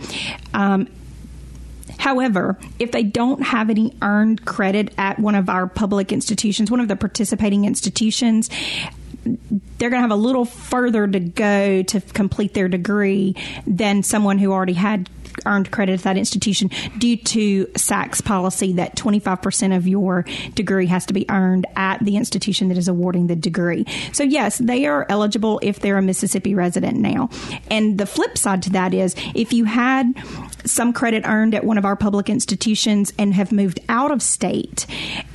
[0.54, 0.88] Um,
[2.00, 6.80] However, if they don't have any earned credit at one of our public institutions, one
[6.80, 8.50] of the participating institutions,
[9.24, 13.36] they're going to have a little further to go to complete their degree
[13.68, 15.10] than someone who already had
[15.46, 21.06] earned credit at that institution due to SACS policy that 25% of your degree has
[21.08, 23.86] to be earned at the institution that is awarding the degree.
[24.14, 27.30] So, yes, they are eligible if they're a Mississippi resident now.
[27.70, 30.14] And the flip side to that is if you had
[30.66, 34.86] some credit earned at one of our public institutions and have moved out of state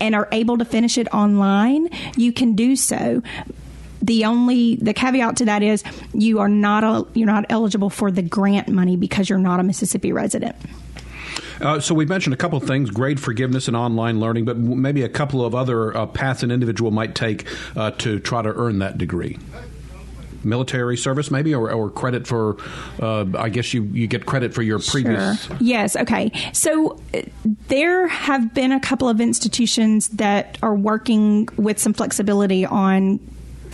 [0.01, 3.23] and are able to finish it online, you can do so
[4.07, 8.11] the only the caveat to that is you are not a, you're not eligible for
[8.11, 10.57] the grant money because you're not a Mississippi resident.
[11.61, 15.03] Uh, so we've mentioned a couple of things: grade forgiveness and online learning, but maybe
[15.03, 18.81] a couple of other uh, paths an individual might take uh, to try to earn
[18.81, 19.38] that degree
[20.45, 22.59] military service, maybe, or, or credit for,
[23.01, 25.45] uh, I guess you, you get credit for your previous.
[25.45, 25.57] Sure.
[25.59, 26.31] Yes, okay.
[26.53, 27.23] So uh,
[27.69, 33.21] there have been a couple of institutions that are working with some flexibility on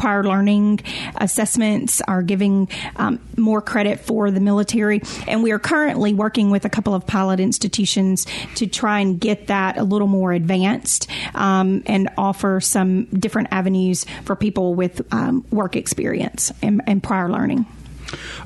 [0.00, 0.80] prior learning
[1.16, 5.02] assessments are giving um, more credit for the military.
[5.28, 9.48] And we are currently working with a couple of pilot institutions to try and get
[9.48, 15.44] that a little more advanced um, and offer some different avenues for people with um,
[15.50, 17.66] work experience and, and prior learning.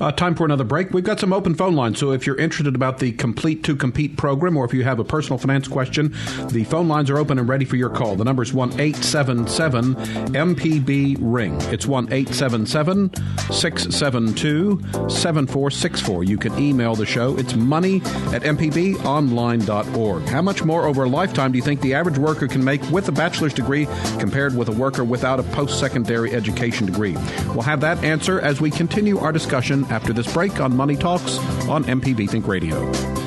[0.01, 0.93] Uh, time for another break.
[0.93, 4.17] We've got some open phone lines, so if you're interested about the Complete to Compete
[4.17, 6.15] program or if you have a personal finance question,
[6.49, 8.17] the phone lines are open and ready for your call.
[8.17, 11.57] The number is 1 877 MPB Ring.
[11.73, 13.11] It's 1 877
[13.51, 16.25] 672 7464.
[16.25, 17.37] You can email the show.
[17.39, 17.97] It's money
[18.33, 20.23] at mpbonline.org.
[20.25, 23.09] How much more over a lifetime do you think the average worker can make with
[23.09, 23.87] a bachelor's degree
[24.19, 27.17] compared with a worker without a post secondary education degree?
[27.49, 30.97] We'll have that answer as we continue our discussion discussion after this break on Money
[30.97, 31.39] Talks
[31.69, 33.24] on MPB Think Radio.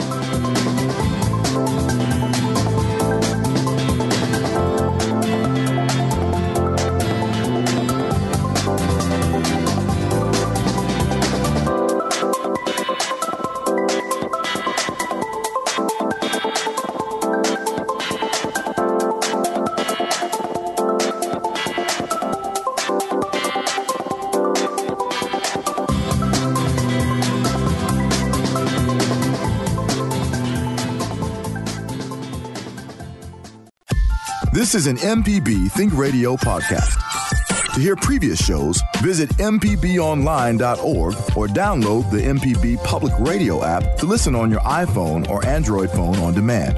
[34.67, 37.73] This is an MPB Think Radio podcast.
[37.73, 44.35] To hear previous shows, visit MPBOnline.org or download the MPB Public Radio app to listen
[44.35, 46.75] on your iPhone or Android phone on demand.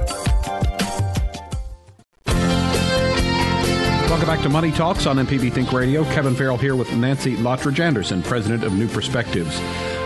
[4.07, 6.03] Welcome back to Money Talks on MPB Think Radio.
[6.13, 9.59] Kevin Farrell here with Nancy Lottridge Anderson, president of New Perspectives.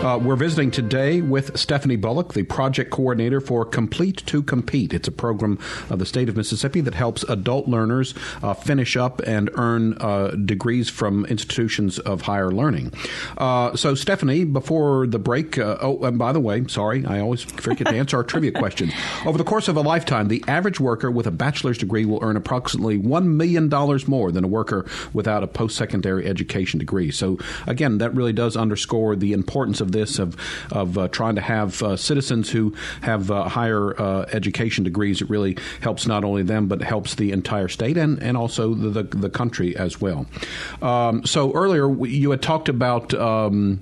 [0.04, 4.92] Uh, we're visiting today with Stephanie Bullock, the project coordinator for Complete to Compete.
[4.92, 8.12] It's a program of the state of Mississippi that helps adult learners
[8.42, 12.92] uh, finish up and earn uh, degrees from institutions of higher learning.
[13.38, 17.42] Uh, so, Stephanie, before the break, uh, oh, and by the way, sorry, I always
[17.42, 18.92] forget to answer our trivia questions.
[19.24, 22.36] Over the course of a lifetime, the average worker with a bachelor's degree will earn
[22.36, 23.70] approximately $1 million
[24.06, 27.10] more than a worker without a post secondary education degree.
[27.10, 30.36] So, again, that really does underscore the importance of this of
[30.70, 35.22] of uh, trying to have uh, citizens who have uh, higher uh, education degrees.
[35.22, 38.90] It really helps not only them but helps the entire state and and also the
[38.90, 40.26] the, the country as well.
[40.82, 43.14] Um, so earlier you had talked about.
[43.14, 43.80] Um,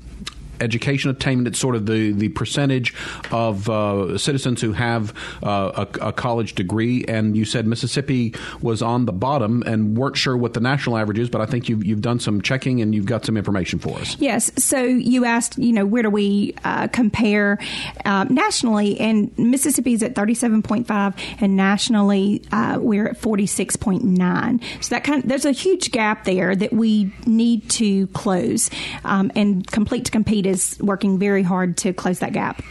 [0.62, 1.48] education attainment.
[1.48, 2.94] It's sort of the, the percentage
[3.30, 7.04] of uh, citizens who have uh, a, a, college degree.
[7.04, 11.18] And you said Mississippi was on the bottom and weren't sure what the national average
[11.18, 13.98] is, but I think you've, you've done some checking and you've got some information for
[13.98, 14.16] us.
[14.18, 14.50] Yes.
[14.56, 17.58] So you asked, you know, where do we uh, compare
[18.04, 18.98] uh, nationally?
[19.00, 24.62] And Mississippi is at 37.5, and nationally uh, we're at 46.9.
[24.82, 28.70] So that kind of, there's a huge gap there that we need to close.
[29.04, 32.62] Um, and Complete to Compete is working very hard to close that gap.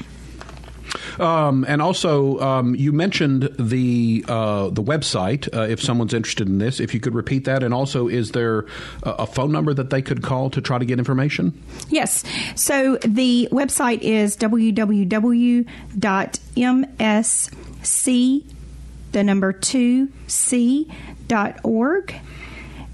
[1.19, 5.53] Um, and also, um, you mentioned the uh, the website.
[5.53, 8.65] Uh, if someone's interested in this, if you could repeat that, and also, is there
[9.03, 11.61] a, a, phone number that they could call to try to get information?
[11.89, 12.23] Yes.
[12.55, 15.65] So the website is www.msc
[19.11, 20.91] the number two c
[21.27, 22.15] dot org.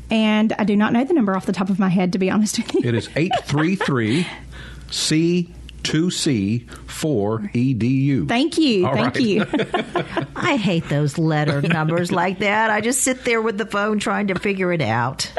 [0.09, 2.29] And I do not know the number off the top of my head, to be
[2.29, 2.81] honest with you.
[2.83, 4.25] It is 833
[4.89, 5.49] C
[5.87, 8.27] 2C4EDU.
[8.27, 8.87] Thank you.
[8.87, 9.23] All Thank right.
[9.23, 9.45] you.
[10.35, 12.69] I hate those letter numbers like that.
[12.69, 15.31] I just sit there with the phone trying to figure it out.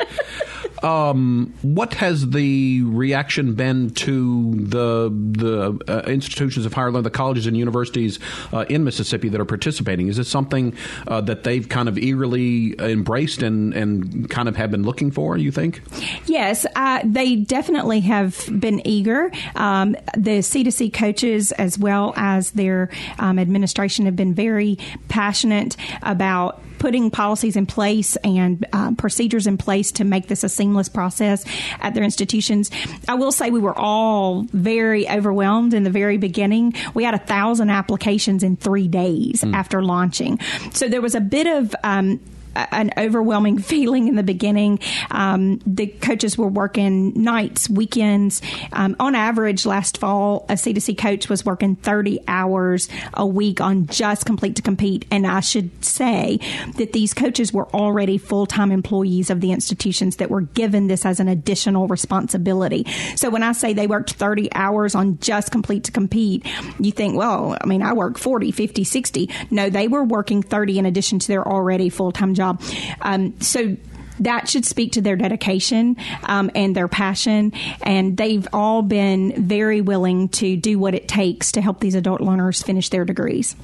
[0.83, 7.11] Um, what has the reaction been to the the uh, institutions of higher learning, the
[7.11, 8.19] colleges and universities
[8.53, 10.09] uh, in Mississippi that are participating?
[10.09, 10.75] Is this something
[11.07, 15.37] uh, that they've kind of eagerly embraced and, and kind of have been looking for?
[15.37, 15.83] You think?
[16.27, 19.31] Yes, uh, they definitely have been eager.
[19.57, 26.63] Um, the C2C coaches, as well as their um, administration, have been very passionate about
[26.79, 31.45] putting policies in place and um, procedures in place to make this a seamless process
[31.81, 32.71] at their institutions.
[33.09, 36.75] I will say we were all very overwhelmed in the very beginning.
[36.95, 39.55] We had a thousand applications in three days mm.
[39.55, 40.39] after launching.
[40.73, 42.21] So there was a bit of um,
[42.55, 44.81] an overwhelming feeling in the beginning.
[45.11, 48.43] Um, the coaches were working nights, weekends.
[48.73, 53.87] Um, on average, last fall, a C2C coach was working 30 hours a week on
[53.87, 55.05] just Complete to Compete.
[55.11, 56.39] And I should say
[56.77, 61.05] that these coaches were already full time employees of the institutions that were given this
[61.05, 62.87] as an additional responsibility.
[63.17, 66.47] So when I say they worked 30 hours on just Complete to Compete,
[66.79, 69.31] you think, well, I mean, I work 40, 50, 60.
[69.51, 72.63] No, they were working 30 in addition to their already full time job.
[73.03, 73.77] Um, so
[74.21, 77.53] that should speak to their dedication um, and their passion.
[77.83, 82.21] And they've all been very willing to do what it takes to help these adult
[82.21, 83.55] learners finish their degrees.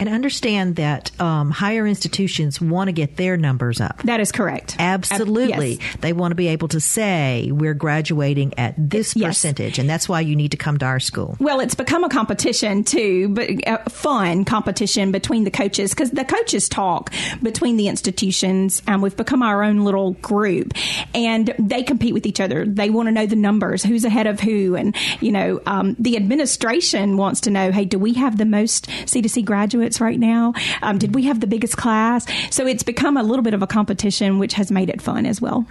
[0.00, 4.02] And understand that um, higher institutions want to get their numbers up.
[4.02, 4.76] That is correct.
[4.78, 5.74] Absolutely.
[5.80, 5.96] yes.
[6.00, 9.28] They want to be able to say, we're graduating at this Yes.
[9.28, 11.36] percentage, and that's why you need to come to our school.
[11.38, 16.24] Well, it's become a competition too, but a fun competition between the coaches because the
[16.24, 20.72] coaches talk between the institutions, and we've become our own little group,
[21.14, 22.64] and they compete with each other.
[22.64, 26.16] They want to know the numbers, who's ahead of who, and you know, um, the
[26.16, 30.52] administration wants to know, hey, do we have the most C2C graduates right now?
[30.82, 32.26] Um, did we have the biggest class?
[32.50, 35.40] So it's become a little bit of a competition, which has made it fun as
[35.40, 35.66] well.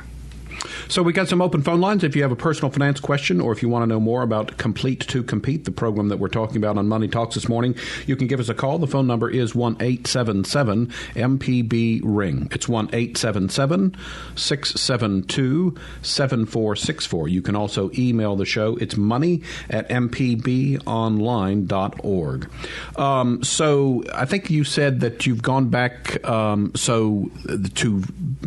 [0.88, 2.04] So we got some open phone lines.
[2.04, 4.58] If you have a personal finance question, or if you want to know more about
[4.58, 8.16] Complete to Compete, the program that we're talking about on Money Talks this morning, you
[8.16, 8.78] can give us a call.
[8.78, 12.50] The phone number is one eight seven seven MPB Ring.
[12.52, 13.96] It's one eight seven seven
[14.36, 17.28] six seven two seven four six four.
[17.28, 18.76] You can also email the show.
[18.78, 22.50] It's money at mpbonline.org.
[22.98, 27.30] Um, so I think you said that you've gone back um, so
[27.76, 28.04] to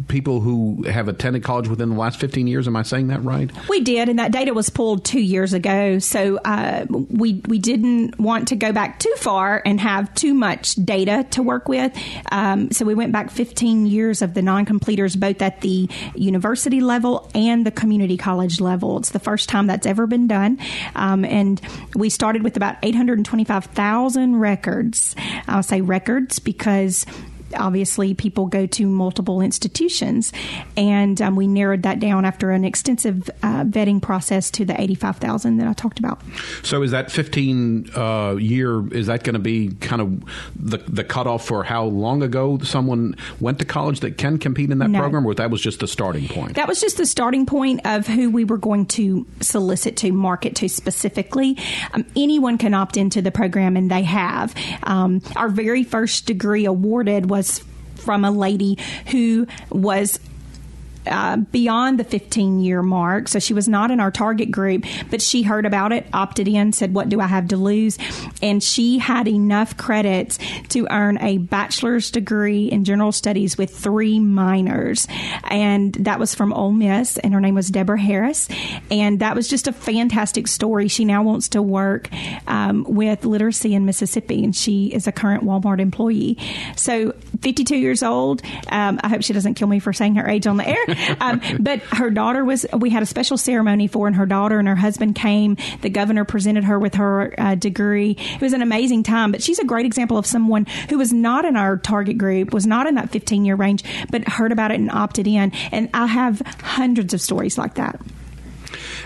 [0.08, 2.68] people who have attended college within the last 15 years.
[2.68, 3.50] Am I saying that right?
[3.68, 5.98] We did, and that data was pulled two years ago.
[5.98, 10.74] So uh, we we didn't want to go back too far and have too much
[10.76, 11.96] data to work with.
[12.30, 17.30] Um, so we went back 15 years of the non-completers, both at the university level
[17.34, 18.98] and the community college level.
[18.98, 20.58] It's the first time that's ever been done,
[20.94, 21.60] um, and
[21.94, 25.16] we started with about 825,000 records.
[25.48, 27.06] I'll say records because
[27.56, 30.32] obviously people go to multiple institutions
[30.76, 35.56] and um, we narrowed that down after an extensive uh, vetting process to the 85,000
[35.58, 36.20] that I talked about.
[36.62, 40.22] So is that 15 uh, year, is that going to be kind of
[40.56, 44.78] the, the cutoff for how long ago someone went to college that can compete in
[44.78, 45.00] that No.
[45.00, 46.54] program, or that was just the starting point?
[46.56, 50.56] That was just the starting point of who we were going to solicit to, market
[50.56, 51.58] to specifically.
[51.92, 54.54] Um, anyone can opt into the program, and they have.
[54.82, 57.43] Um, our very first degree awarded was
[57.96, 58.78] from a lady
[59.08, 60.18] who was
[61.06, 63.28] uh, beyond the 15 year mark.
[63.28, 66.72] So she was not in our target group, but she heard about it, opted in,
[66.72, 67.98] said, What do I have to lose?
[68.42, 70.38] And she had enough credits
[70.70, 75.06] to earn a bachelor's degree in general studies with three minors.
[75.44, 78.48] And that was from Ole Miss, and her name was Deborah Harris.
[78.90, 80.88] And that was just a fantastic story.
[80.88, 82.08] She now wants to work
[82.46, 86.38] um, with literacy in Mississippi, and she is a current Walmart employee.
[86.76, 88.42] So, 52 years old.
[88.68, 90.93] Um, I hope she doesn't kill me for saying her age on the air.
[91.20, 94.68] Um, but her daughter was, we had a special ceremony for, and her daughter and
[94.68, 95.56] her husband came.
[95.82, 98.16] The governor presented her with her uh, degree.
[98.18, 101.44] It was an amazing time, but she's a great example of someone who was not
[101.44, 104.80] in our target group, was not in that 15 year range, but heard about it
[104.80, 105.52] and opted in.
[105.72, 108.00] And I have hundreds of stories like that.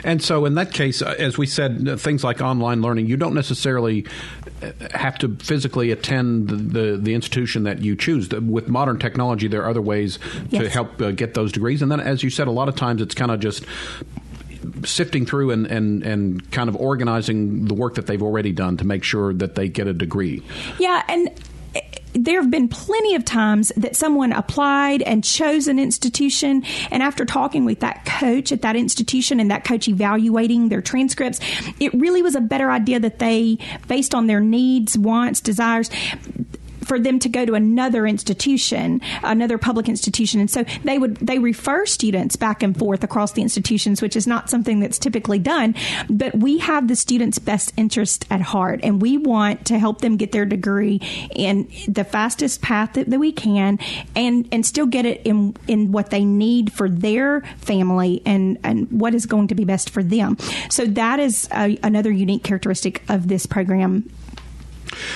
[0.04, 3.16] And so, in that case, uh, as we said, uh, things like online learning, you
[3.16, 4.06] don't necessarily
[4.62, 8.28] uh, have to physically attend the, the, the institution that you choose.
[8.28, 10.18] With modern technology, there are other ways
[10.50, 10.62] yes.
[10.62, 11.82] to help uh, get those degrees.
[11.82, 13.64] And then, as you said, a lot of times it's kind of just
[14.84, 18.84] sifting through and, and, and kind of organizing the work that they've already done to
[18.84, 20.42] make sure that they get a degree.
[20.78, 21.30] Yeah, and
[22.14, 27.24] there have been plenty of times that someone applied and chose an institution, and after
[27.24, 31.40] talking with that coach at that institution and that coach evaluating their transcripts,
[31.80, 35.90] it really was a better idea that they, based on their needs, wants, desires,
[36.88, 40.40] for them to go to another institution, another public institution.
[40.40, 44.26] And so they would they refer students back and forth across the institutions, which is
[44.26, 45.74] not something that's typically done.
[46.08, 50.16] But we have the students' best interest at heart, and we want to help them
[50.16, 51.00] get their degree
[51.34, 53.78] in the fastest path that, that we can,
[54.16, 58.90] and and still get it in in what they need for their family and and
[58.90, 60.36] what is going to be best for them.
[60.70, 64.10] So that is a, another unique characteristic of this program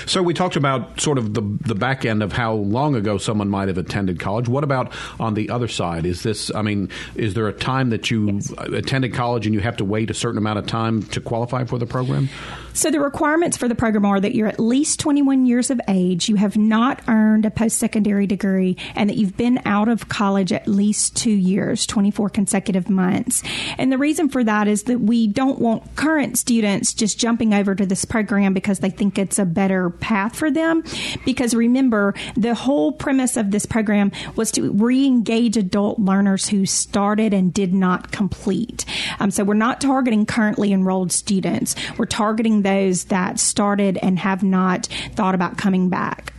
[0.06, 3.48] so we talked about sort of the the back end of how long ago someone
[3.48, 4.48] might have attended college.
[4.48, 6.06] What about on the other side?
[6.06, 6.54] Is this?
[6.54, 8.52] I mean, is there a time that you yes.
[8.58, 11.78] attended college and you have to wait a certain amount of time to qualify for
[11.78, 12.28] the program?
[12.74, 16.28] So the requirements for the program are that you're at least 21 years of age,
[16.28, 20.66] you have not earned a post-secondary degree, and that you've been out of college at
[20.66, 23.42] least two years, 24 consecutive months.
[23.76, 27.74] And the reason for that is that we don't want current students just jumping over
[27.74, 30.82] to this program because they think it's a better path for them.
[31.24, 37.32] Because remember, the whole premise of this program was to re-engage adult learners who started
[37.32, 38.84] and did not complete.
[39.20, 41.74] Um, so we're not targeting currently enrolled students.
[41.98, 46.32] We're targeting those that started and have not thought about coming back.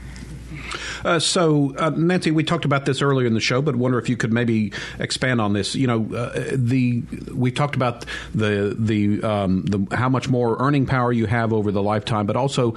[1.03, 4.09] Uh, so, uh, Nancy, we talked about this earlier in the show, but wonder if
[4.09, 5.75] you could maybe expand on this.
[5.75, 7.03] You know, uh, the
[7.33, 11.71] we talked about the the um, the how much more earning power you have over
[11.71, 12.75] the lifetime, but also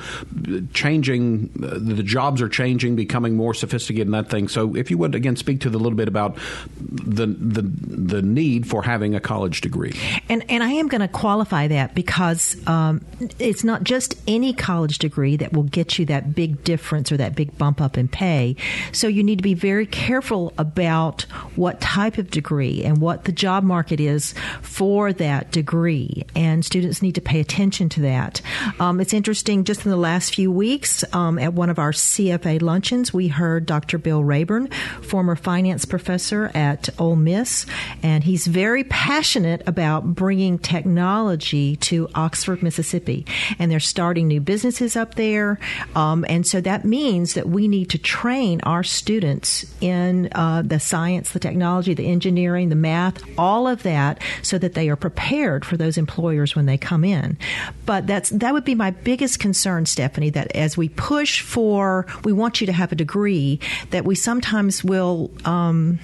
[0.73, 1.51] changing.
[1.63, 4.49] Uh, the jobs are changing, becoming more sophisticated, and that thing.
[4.49, 6.37] So, if you would again speak to the little bit about
[6.81, 9.95] the the the need for having a college degree.
[10.29, 13.05] And and I am going to qualify that because um,
[13.39, 17.35] it's not just any college degree that will get you that big difference or that
[17.35, 18.57] big bump up in pay.
[18.93, 21.23] So you need to be very careful about
[21.55, 26.25] what type of degree and what the job market is for that degree.
[26.35, 28.41] And students need to pay attention to that.
[28.81, 32.61] Um, it's interesting, just in the last few weeks, um, at one of our CFA
[32.63, 33.99] luncheons, we heard Dr.
[33.99, 34.69] Bill Rayburn,
[35.03, 37.67] former finance professor at Ole Miss,
[38.03, 43.27] and he's very passionate about bringing technology to Oxford, Mississippi.
[43.59, 45.59] And they're starting new businesses up there.
[45.95, 50.81] Um, and so that means that we need to train our students in uh, the
[50.81, 55.65] science, the technology, the engineering, the math, all of that, so that they are prepared
[55.65, 57.37] for those employers when they come in.
[57.85, 60.31] But that's that would be my biggest concern, Stephanie.
[60.31, 63.61] That as we push for, we want you to have a degree,
[63.91, 65.99] that we sometimes will um,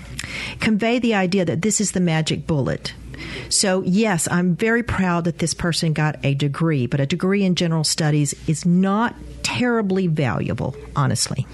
[0.61, 2.95] convey the idea that this is the magic bullet
[3.49, 7.55] so, yes, I'm very proud that this person got a degree, but a degree in
[7.55, 11.47] general studies is not terribly valuable, honestly.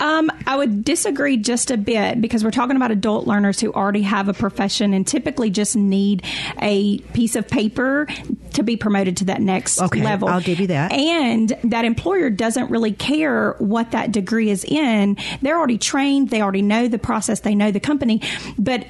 [0.00, 4.02] Um, I would disagree just a bit because we're talking about adult learners who already
[4.02, 6.24] have a profession and typically just need
[6.60, 8.08] a piece of paper
[8.54, 10.28] to be promoted to that next okay, level.
[10.28, 10.92] I'll give you that.
[10.92, 15.16] And that employer doesn't really care what that degree is in.
[15.42, 18.22] They're already trained, they already know the process, they know the company,
[18.58, 18.86] but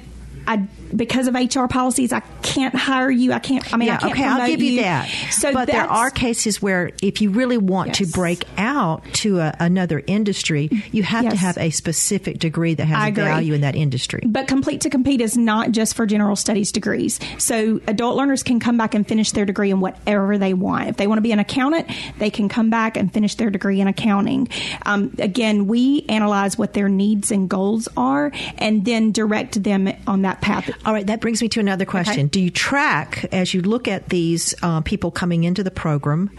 [0.49, 0.57] I
[0.95, 3.33] because of HR policies, I can't hire you.
[3.33, 3.71] I can't.
[3.71, 5.07] I mean, yeah, I can't okay, I'll give you, you, that.
[5.29, 7.97] So, but there are cases where if you really want yes.
[7.97, 11.33] to break out to a, another industry, you have yes.
[11.33, 14.23] to have a specific degree that has value in that industry.
[14.25, 17.19] But complete to compete is not just for general studies degrees.
[17.37, 20.89] So adult learners can come back and finish their degree in whatever they want.
[20.89, 21.87] If they want to be an accountant,
[22.17, 24.47] they can come back and finish their degree in accounting.
[24.87, 30.23] Um, again, we analyze what their needs and goals are, and then direct them on
[30.23, 30.85] that that path.
[30.85, 32.21] All right, that brings me to another question.
[32.21, 32.29] Okay.
[32.29, 36.31] Do you track as you look at these uh, people coming into the program?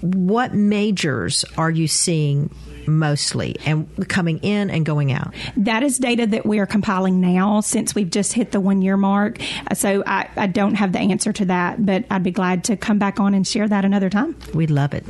[0.00, 2.54] What majors are you seeing
[2.86, 5.34] mostly and coming in and going out?
[5.58, 8.96] That is data that we are compiling now since we've just hit the one year
[8.96, 9.38] mark.
[9.70, 12.76] Uh, So I, I don't have the answer to that, but I'd be glad to
[12.76, 14.34] come back on and share that another time.
[14.54, 15.04] We'd love it.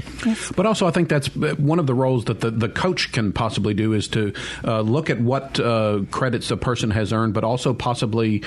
[0.57, 3.32] But also, I think that's uh, one of the roles that the, the coach can
[3.32, 4.32] possibly do is to
[4.64, 8.43] uh, look at what uh, credits a person has earned, but also possibly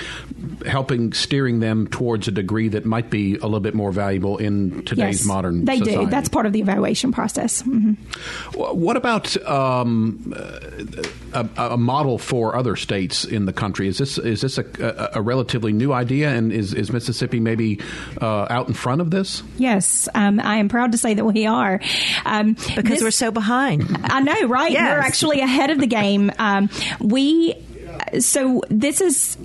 [0.66, 4.84] helping steering them towards a degree that might be a little bit more valuable in
[4.84, 6.06] today's yes, modern they society.
[6.06, 6.12] do.
[6.12, 7.62] That's part of the evaluation process.
[7.62, 7.94] hmm
[8.54, 10.34] What about um,
[11.34, 13.88] a, a model for other states in the country?
[13.88, 17.80] Is this is this a, a, a relatively new idea, and is, is Mississippi maybe
[18.22, 19.44] uh, out in front of this?
[19.58, 21.80] Yes, um, I am proud to say that we are.
[22.26, 23.84] Um, Because this- we're so behind.
[24.04, 24.72] I know, right?
[24.72, 24.90] Yes.
[24.92, 26.32] We're actually ahead of the game.
[26.40, 26.70] Um,
[27.00, 27.56] we
[28.20, 29.38] so this is.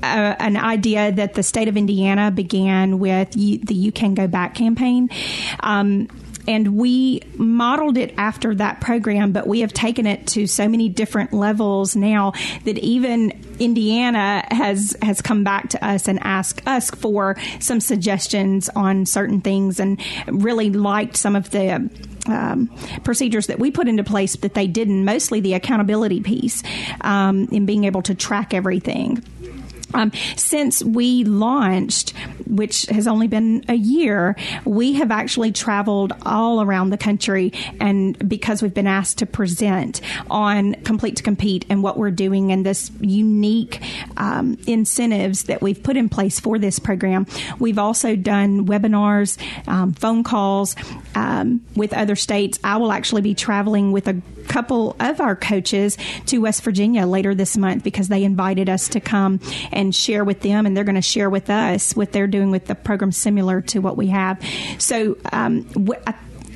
[0.00, 4.28] Uh, an idea that the state of Indiana began with you, the "You Can Go
[4.28, 5.10] Back" campaign,
[5.58, 6.06] um,
[6.46, 9.32] and we modeled it after that program.
[9.32, 12.32] But we have taken it to so many different levels now
[12.64, 18.68] that even Indiana has has come back to us and asked us for some suggestions
[18.70, 21.90] on certain things, and really liked some of the
[22.26, 22.70] um,
[23.04, 26.62] procedures that we put into place that they didn't, mostly the accountability piece
[27.00, 29.22] um, in being able to track everything.
[29.94, 32.12] Um, since we launched,
[32.46, 38.28] which has only been a year, we have actually traveled all around the country, and
[38.28, 42.64] because we've been asked to present on Complete to Compete and what we're doing and
[42.66, 43.80] this unique
[44.16, 47.26] um, incentives that we've put in place for this program,
[47.58, 50.76] we've also done webinars, um, phone calls
[51.14, 52.58] um, with other states.
[52.62, 55.96] I will actually be traveling with a couple of our coaches
[56.26, 59.40] to West Virginia later this month because they invited us to come
[59.72, 62.66] and share with them, and they're going to share with us what they're doing with
[62.66, 64.42] the program similar to what we have.
[64.78, 65.66] So, um,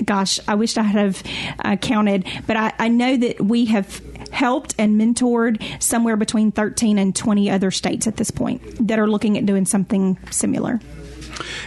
[0.05, 1.23] gosh, I wish I had have
[1.65, 6.99] uh, counted, but I, I know that we have helped and mentored somewhere between 13
[6.99, 10.81] and 20 other states at this point that are looking at doing something similar.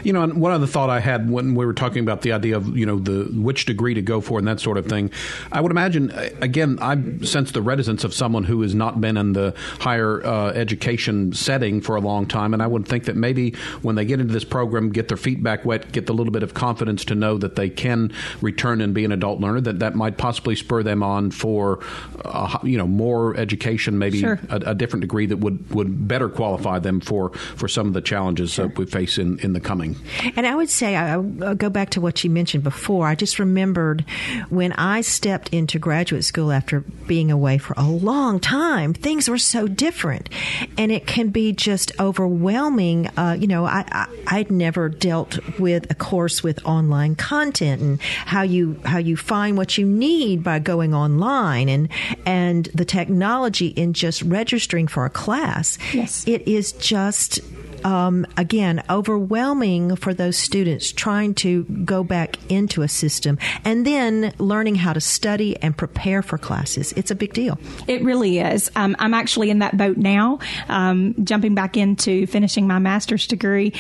[0.04, 2.58] You know, and one other thought I had when we were talking about the idea
[2.58, 5.12] of you know the which degree to go for and that sort of thing,
[5.52, 6.96] I would imagine uh, again I
[7.26, 11.82] sense the reticence of someone who has not been in the higher uh, education setting
[11.82, 13.52] for a long time, and I would think that maybe
[13.82, 16.44] when they get into this program, get their feet back wet, get the little bit
[16.44, 18.12] of confidence to know that they can
[18.42, 21.80] return and be an adult learner, that that might possibly spur them on for
[22.24, 24.40] uh, you know more education, maybe Sure.
[24.50, 28.02] a, a different degree that would would better qualify them for for some of the
[28.02, 29.96] challenges that we face in in the coming.
[30.36, 33.08] And I would say, I, I'll go back to what you mentioned before.
[33.08, 34.06] I just remembered
[34.50, 39.38] when I stepped into graduate school after being away for a long time, things were
[39.38, 40.30] so different.
[40.78, 43.08] And it can be just overwhelming.
[43.18, 48.02] Uh, you know, I, I, I'd never dealt with a course with online content and
[48.02, 51.90] how you, how you find what you need by going online and,
[52.26, 55.78] and the technology in just registering for a class.
[55.94, 56.28] Yes.
[56.28, 57.40] It is just
[57.84, 64.34] um, again, overwhelming for those students trying to go back into a system and then
[64.38, 66.94] learning how to study and prepare for classes.
[66.94, 67.60] It's a big deal.
[67.88, 68.72] It really is.
[68.76, 73.74] Um, I'm actually in that boat now, um, jumping back into finishing my master's degree.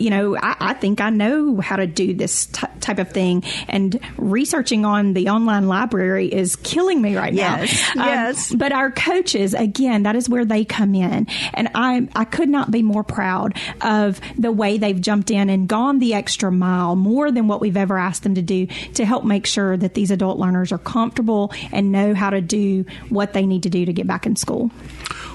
[0.00, 3.44] You know, I, I think I know how to do this t- type of thing,
[3.68, 8.02] and researching on the online library is killing me right Yes, now.
[8.02, 8.54] Um, yes.
[8.54, 12.70] but our coaches, again, that is where they come in, and I I could not
[12.70, 17.30] be more proud of the way they've jumped in and gone the extra mile, more
[17.30, 20.38] than what we've ever asked them to do, to help make sure that these adult
[20.38, 24.06] learners are comfortable and know how to do what they need to do to get
[24.06, 24.70] back in school.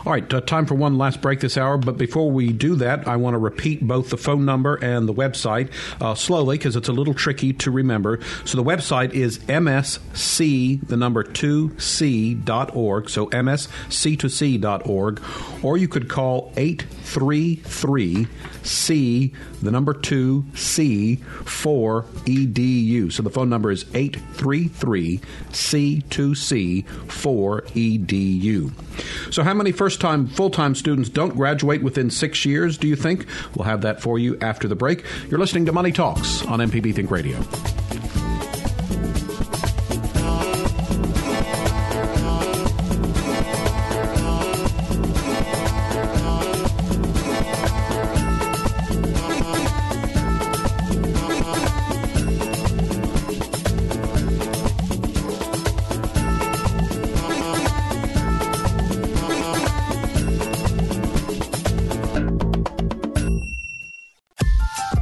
[0.06, 1.80] All right, uh, time for one last break this hour.
[1.80, 5.14] But before we do that, I want to repeat both the phone number and the
[5.16, 8.20] website uh, slowly because it's a little tricky to remember.
[8.46, 13.10] So the website is msc, the number 2c.org.
[13.10, 15.22] So msc2c.org.
[15.64, 18.28] Or you could call 833
[18.62, 19.34] C,
[19.64, 23.12] the number 2 C, 4 EDU.
[23.12, 28.72] So the phone number is 833 C2C 4 EDU.
[29.32, 32.96] So, how many first time, full time students don't graduate within six years, do you
[32.96, 33.26] think?
[33.56, 35.04] We'll have that for you after the break.
[35.30, 37.38] You're listening to Money Talks on MPB Think Radio.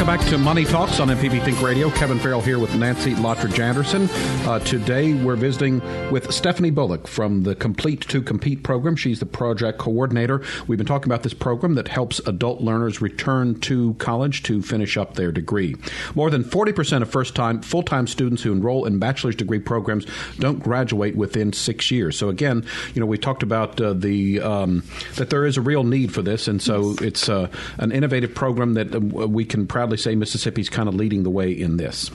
[0.00, 1.90] Welcome back to Money Talks on MPB Think Radio.
[1.90, 4.08] Kevin Farrell here with Nancy Lottridge Anderson.
[4.48, 8.96] Uh, today we're visiting with Stephanie Bullock from the Complete to Compete program.
[8.96, 10.42] She's the project coordinator.
[10.66, 14.96] We've been talking about this program that helps adult learners return to college to finish
[14.96, 15.76] up their degree.
[16.14, 20.06] More than 40% of first time, full time students who enroll in bachelor's degree programs
[20.38, 22.16] don't graduate within six years.
[22.16, 24.82] So, again, you know, we talked about uh, the um,
[25.16, 27.02] that there is a real need for this, and so yes.
[27.02, 31.22] it's uh, an innovative program that uh, we can proudly say Mississippi's kind of leading
[31.22, 32.10] the way in this.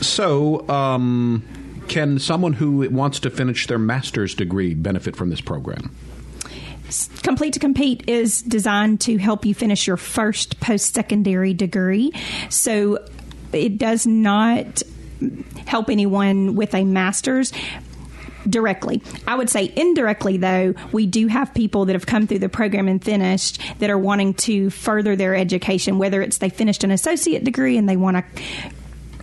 [0.00, 1.44] So, um,
[1.88, 5.94] can someone who wants to finish their master's degree benefit from this program?
[7.22, 12.12] Complete to Compete is designed to help you finish your first post secondary degree.
[12.48, 12.98] So
[13.52, 14.82] it does not
[15.66, 17.52] help anyone with a master's
[18.48, 19.02] directly.
[19.26, 22.88] I would say indirectly, though, we do have people that have come through the program
[22.88, 27.44] and finished that are wanting to further their education, whether it's they finished an associate
[27.44, 28.24] degree and they want to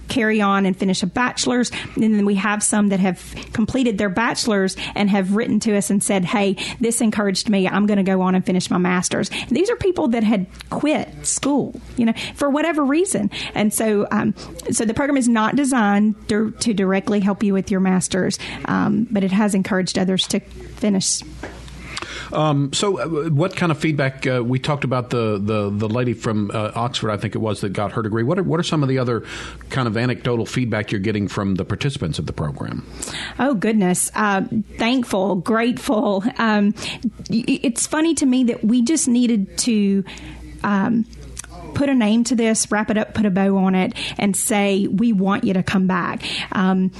[0.08, 1.72] carry on and finish a bachelor's.
[1.96, 5.90] And then we have some that have completed their bachelor's and have written to us
[5.90, 7.68] and said, Hey, this encouraged me.
[7.68, 9.30] I'm going to go on and finish my master's.
[9.30, 13.30] And these are people that had quit school, you know, for whatever reason.
[13.54, 14.34] And so, um,
[14.72, 19.08] so the program is not designed to, to directly help you with your master's, um,
[19.10, 21.22] but it has encouraged others to finish
[22.32, 24.26] um, so, uh, what kind of feedback?
[24.26, 27.62] Uh, we talked about the the, the lady from uh, Oxford, I think it was,
[27.62, 28.24] that got her degree.
[28.24, 29.26] What are, what are some of the other
[29.70, 32.88] kind of anecdotal feedback you're getting from the participants of the program?
[33.40, 34.44] Oh goodness, uh,
[34.78, 36.24] thankful, grateful.
[36.38, 36.74] Um,
[37.30, 40.04] it's funny to me that we just needed to.
[40.64, 41.06] Um,
[41.74, 44.88] put a name to this, wrap it up, put a bow on it, and say,
[44.88, 46.24] we want you to come back.
[46.52, 46.92] Um,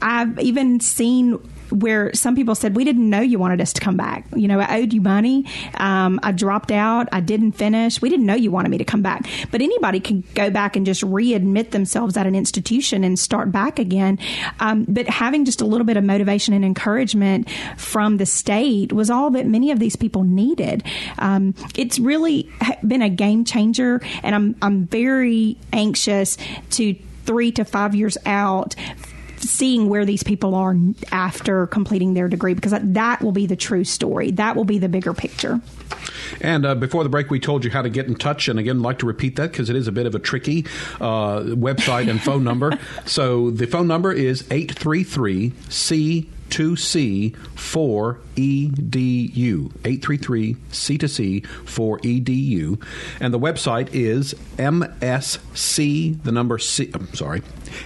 [0.00, 1.38] I've even seen
[1.70, 4.26] where some people said we didn't know you wanted us to come back.
[4.34, 5.44] You know, I owed you money.
[5.74, 7.08] Um, I dropped out.
[7.12, 8.00] I didn't finish.
[8.00, 9.26] We didn't know you wanted me to come back.
[9.50, 13.78] But anybody can go back and just readmit themselves at an institution and start back
[13.78, 14.18] again.
[14.60, 19.10] Um, but having just a little bit of motivation and encouragement from the state was
[19.10, 20.82] all that many of these people needed.
[21.18, 22.50] Um, it's really
[22.86, 26.36] been a game changer, and I'm I'm very anxious
[26.70, 26.94] to
[27.24, 28.76] three to five years out
[29.38, 30.76] seeing where these people are
[31.12, 34.30] after completing their degree because that will be the true story.
[34.32, 35.60] That will be the bigger picture.
[36.40, 38.48] And uh, before the break, we told you how to get in touch.
[38.48, 40.66] And again, I'd like to repeat that because it is a bit of a tricky
[41.00, 42.78] uh, website and phone number.
[43.06, 49.70] so the phone number is 833 C 2C 4 EDU.
[49.84, 52.82] 833 C2C 4 EDU.
[53.20, 57.42] And the website is MSC, the number C, I'm sorry,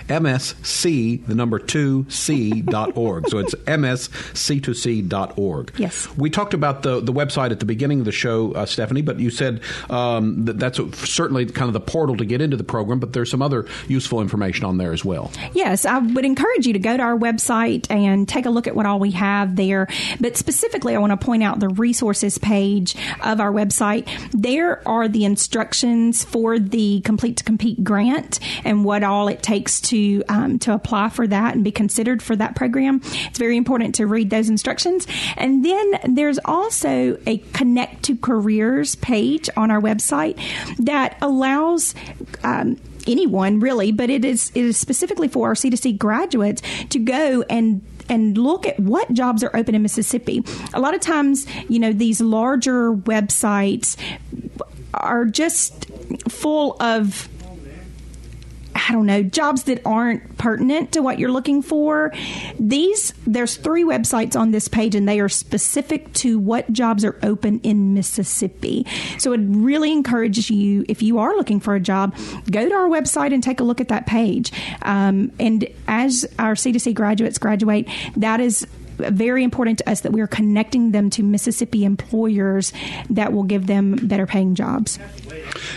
[0.09, 3.29] MSC, the number 2C.org.
[3.29, 5.73] so it's MSC2C.org.
[5.77, 6.09] Yes.
[6.17, 9.19] We talked about the, the website at the beginning of the show, uh, Stephanie, but
[9.19, 10.79] you said um, that that's
[11.09, 14.21] certainly kind of the portal to get into the program, but there's some other useful
[14.21, 15.31] information on there as well.
[15.53, 18.75] Yes, I would encourage you to go to our website and take a look at
[18.75, 19.89] what all we have there.
[20.21, 24.09] But specifically, I want to point out the resources page of our website.
[24.33, 29.80] There are the instructions for the Complete to Compete grant and what all it takes
[29.81, 33.01] to um, to apply for that and be considered for that program.
[33.05, 35.07] It's very important to read those instructions.
[35.37, 40.39] And then there's also a Connect to Careers page on our website
[40.79, 41.95] that allows
[42.43, 42.77] um,
[43.07, 47.83] anyone really, but it is it is specifically for our C2C graduates to go and
[48.09, 50.43] and look at what jobs are open in Mississippi.
[50.75, 53.97] A lot of times, you know, these larger websites
[54.93, 55.87] are just
[56.29, 57.29] full of
[58.89, 62.13] I don't know, jobs that aren't pertinent to what you're looking for.
[62.59, 67.19] These, there's three websites on this page and they are specific to what jobs are
[67.23, 68.87] open in Mississippi.
[69.19, 72.17] So it really encourages you, if you are looking for a job,
[72.51, 74.53] go to our website and take a look at that page.
[74.83, 78.67] Um, and as our C2C graduates graduate, that is
[79.01, 82.73] very important to us that we are connecting them to Mississippi employers
[83.09, 84.99] that will give them better paying jobs.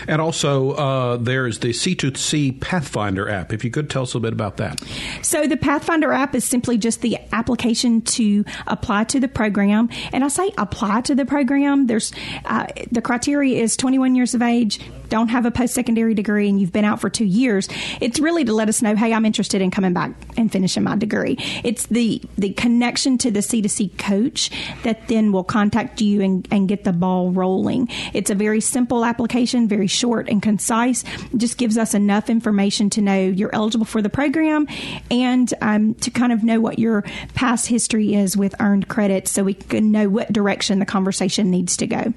[0.06, 3.52] And also, uh, there's the C2C Pathfinder app.
[3.52, 4.82] If you could tell us a bit about that.
[5.22, 9.88] So, the Pathfinder app is simply just the application to apply to the program.
[10.12, 11.86] And I say apply to the program.
[11.86, 12.12] There's
[12.44, 16.60] uh, the criteria is 21 years of age, don't have a post secondary degree and
[16.60, 17.68] you've been out for two years,
[18.00, 20.96] it's really to let us know, hey, I'm interested in coming back and finishing my
[20.96, 21.36] degree.
[21.62, 24.50] It's the the connection to the C2C coach
[24.82, 27.88] that then will contact you and, and get the ball rolling.
[28.12, 31.04] It's a very simple application, very short and concise.
[31.36, 34.66] Just gives us enough information to know you're eligible for the program
[35.10, 37.02] and um, to kind of know what your
[37.34, 41.76] past history is with earned credits so we can know what direction the conversation needs
[41.76, 42.12] to go.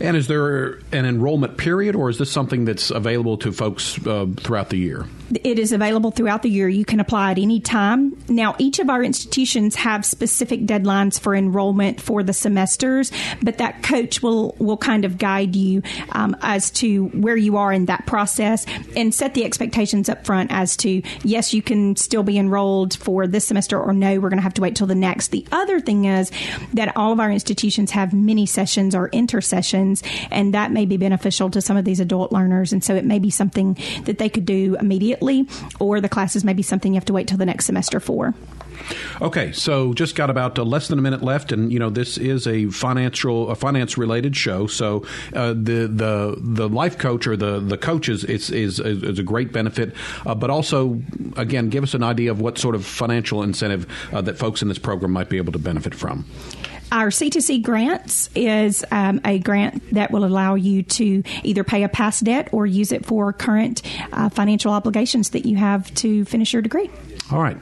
[0.00, 4.26] And is there an enrollment period, or is this something that's available to folks uh,
[4.38, 5.06] throughout the year?
[5.44, 6.68] It is available throughout the year.
[6.68, 8.16] You can apply at any time.
[8.28, 13.82] Now, each of our institutions have specific deadlines for enrollment for the semesters, but that
[13.82, 18.06] coach will will kind of guide you um, as to where you are in that
[18.06, 18.66] process
[18.96, 23.26] and set the expectations up front as to yes, you can still be enrolled for
[23.26, 25.28] this semester, or no, we're going to have to wait till the next.
[25.28, 26.32] The other thing is
[26.74, 31.50] that all of our institutions have mini sessions or intersessions, and that may be beneficial
[31.50, 34.44] to some of these adult learners, and so it may be something that they could
[34.44, 35.46] do immediately immediately,
[35.78, 38.34] or the classes may be something you have to wait till the next semester for.
[39.20, 42.16] Okay, so just got about uh, less than a minute left, and you know this
[42.16, 44.66] is a financial, a finance related show.
[44.66, 45.04] So
[45.34, 49.52] uh, the the the life coach or the the coaches is is is a great
[49.52, 49.94] benefit,
[50.24, 51.00] uh, but also
[51.36, 54.68] again give us an idea of what sort of financial incentive uh, that folks in
[54.68, 56.24] this program might be able to benefit from.
[56.92, 61.88] Our C2C grants is um, a grant that will allow you to either pay a
[61.88, 63.82] past debt or use it for current
[64.12, 66.90] uh, financial obligations that you have to finish your degree.
[67.32, 67.56] All right.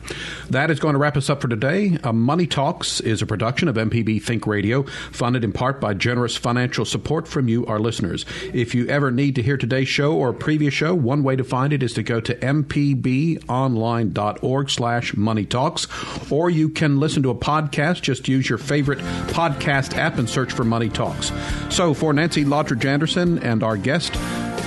[0.48, 1.98] That is going to wrap us up for today.
[2.02, 6.36] Uh, Money Talks is a production of MPB Think Radio, funded in part by generous
[6.36, 8.24] financial support from you, our listeners.
[8.54, 11.44] If you ever need to hear today's show or a previous show, one way to
[11.44, 15.86] find it is to go to mpbonline.org slash money talks,
[16.32, 18.00] or you can listen to a podcast.
[18.02, 21.30] Just use your favorite podcast app and search for Money Talks.
[21.68, 24.14] So for Nancy Lottridge Anderson and our guest,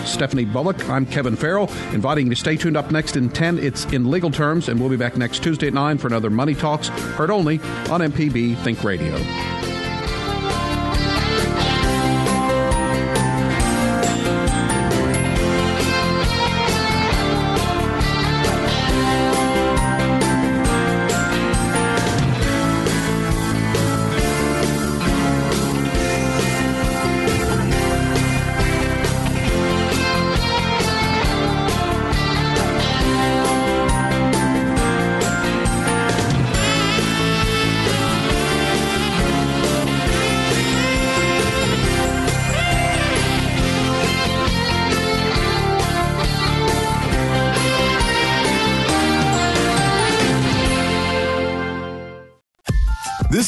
[0.06, 0.90] Stephanie Bullock.
[0.90, 3.60] I'm Kevin Farrell, inviting you to stay tuned up next in 10.
[3.60, 6.56] It's in legal terms, and we'll be back next Tuesday at 9 for another Money
[6.56, 9.71] Talks, heard only on MPB Think Radio.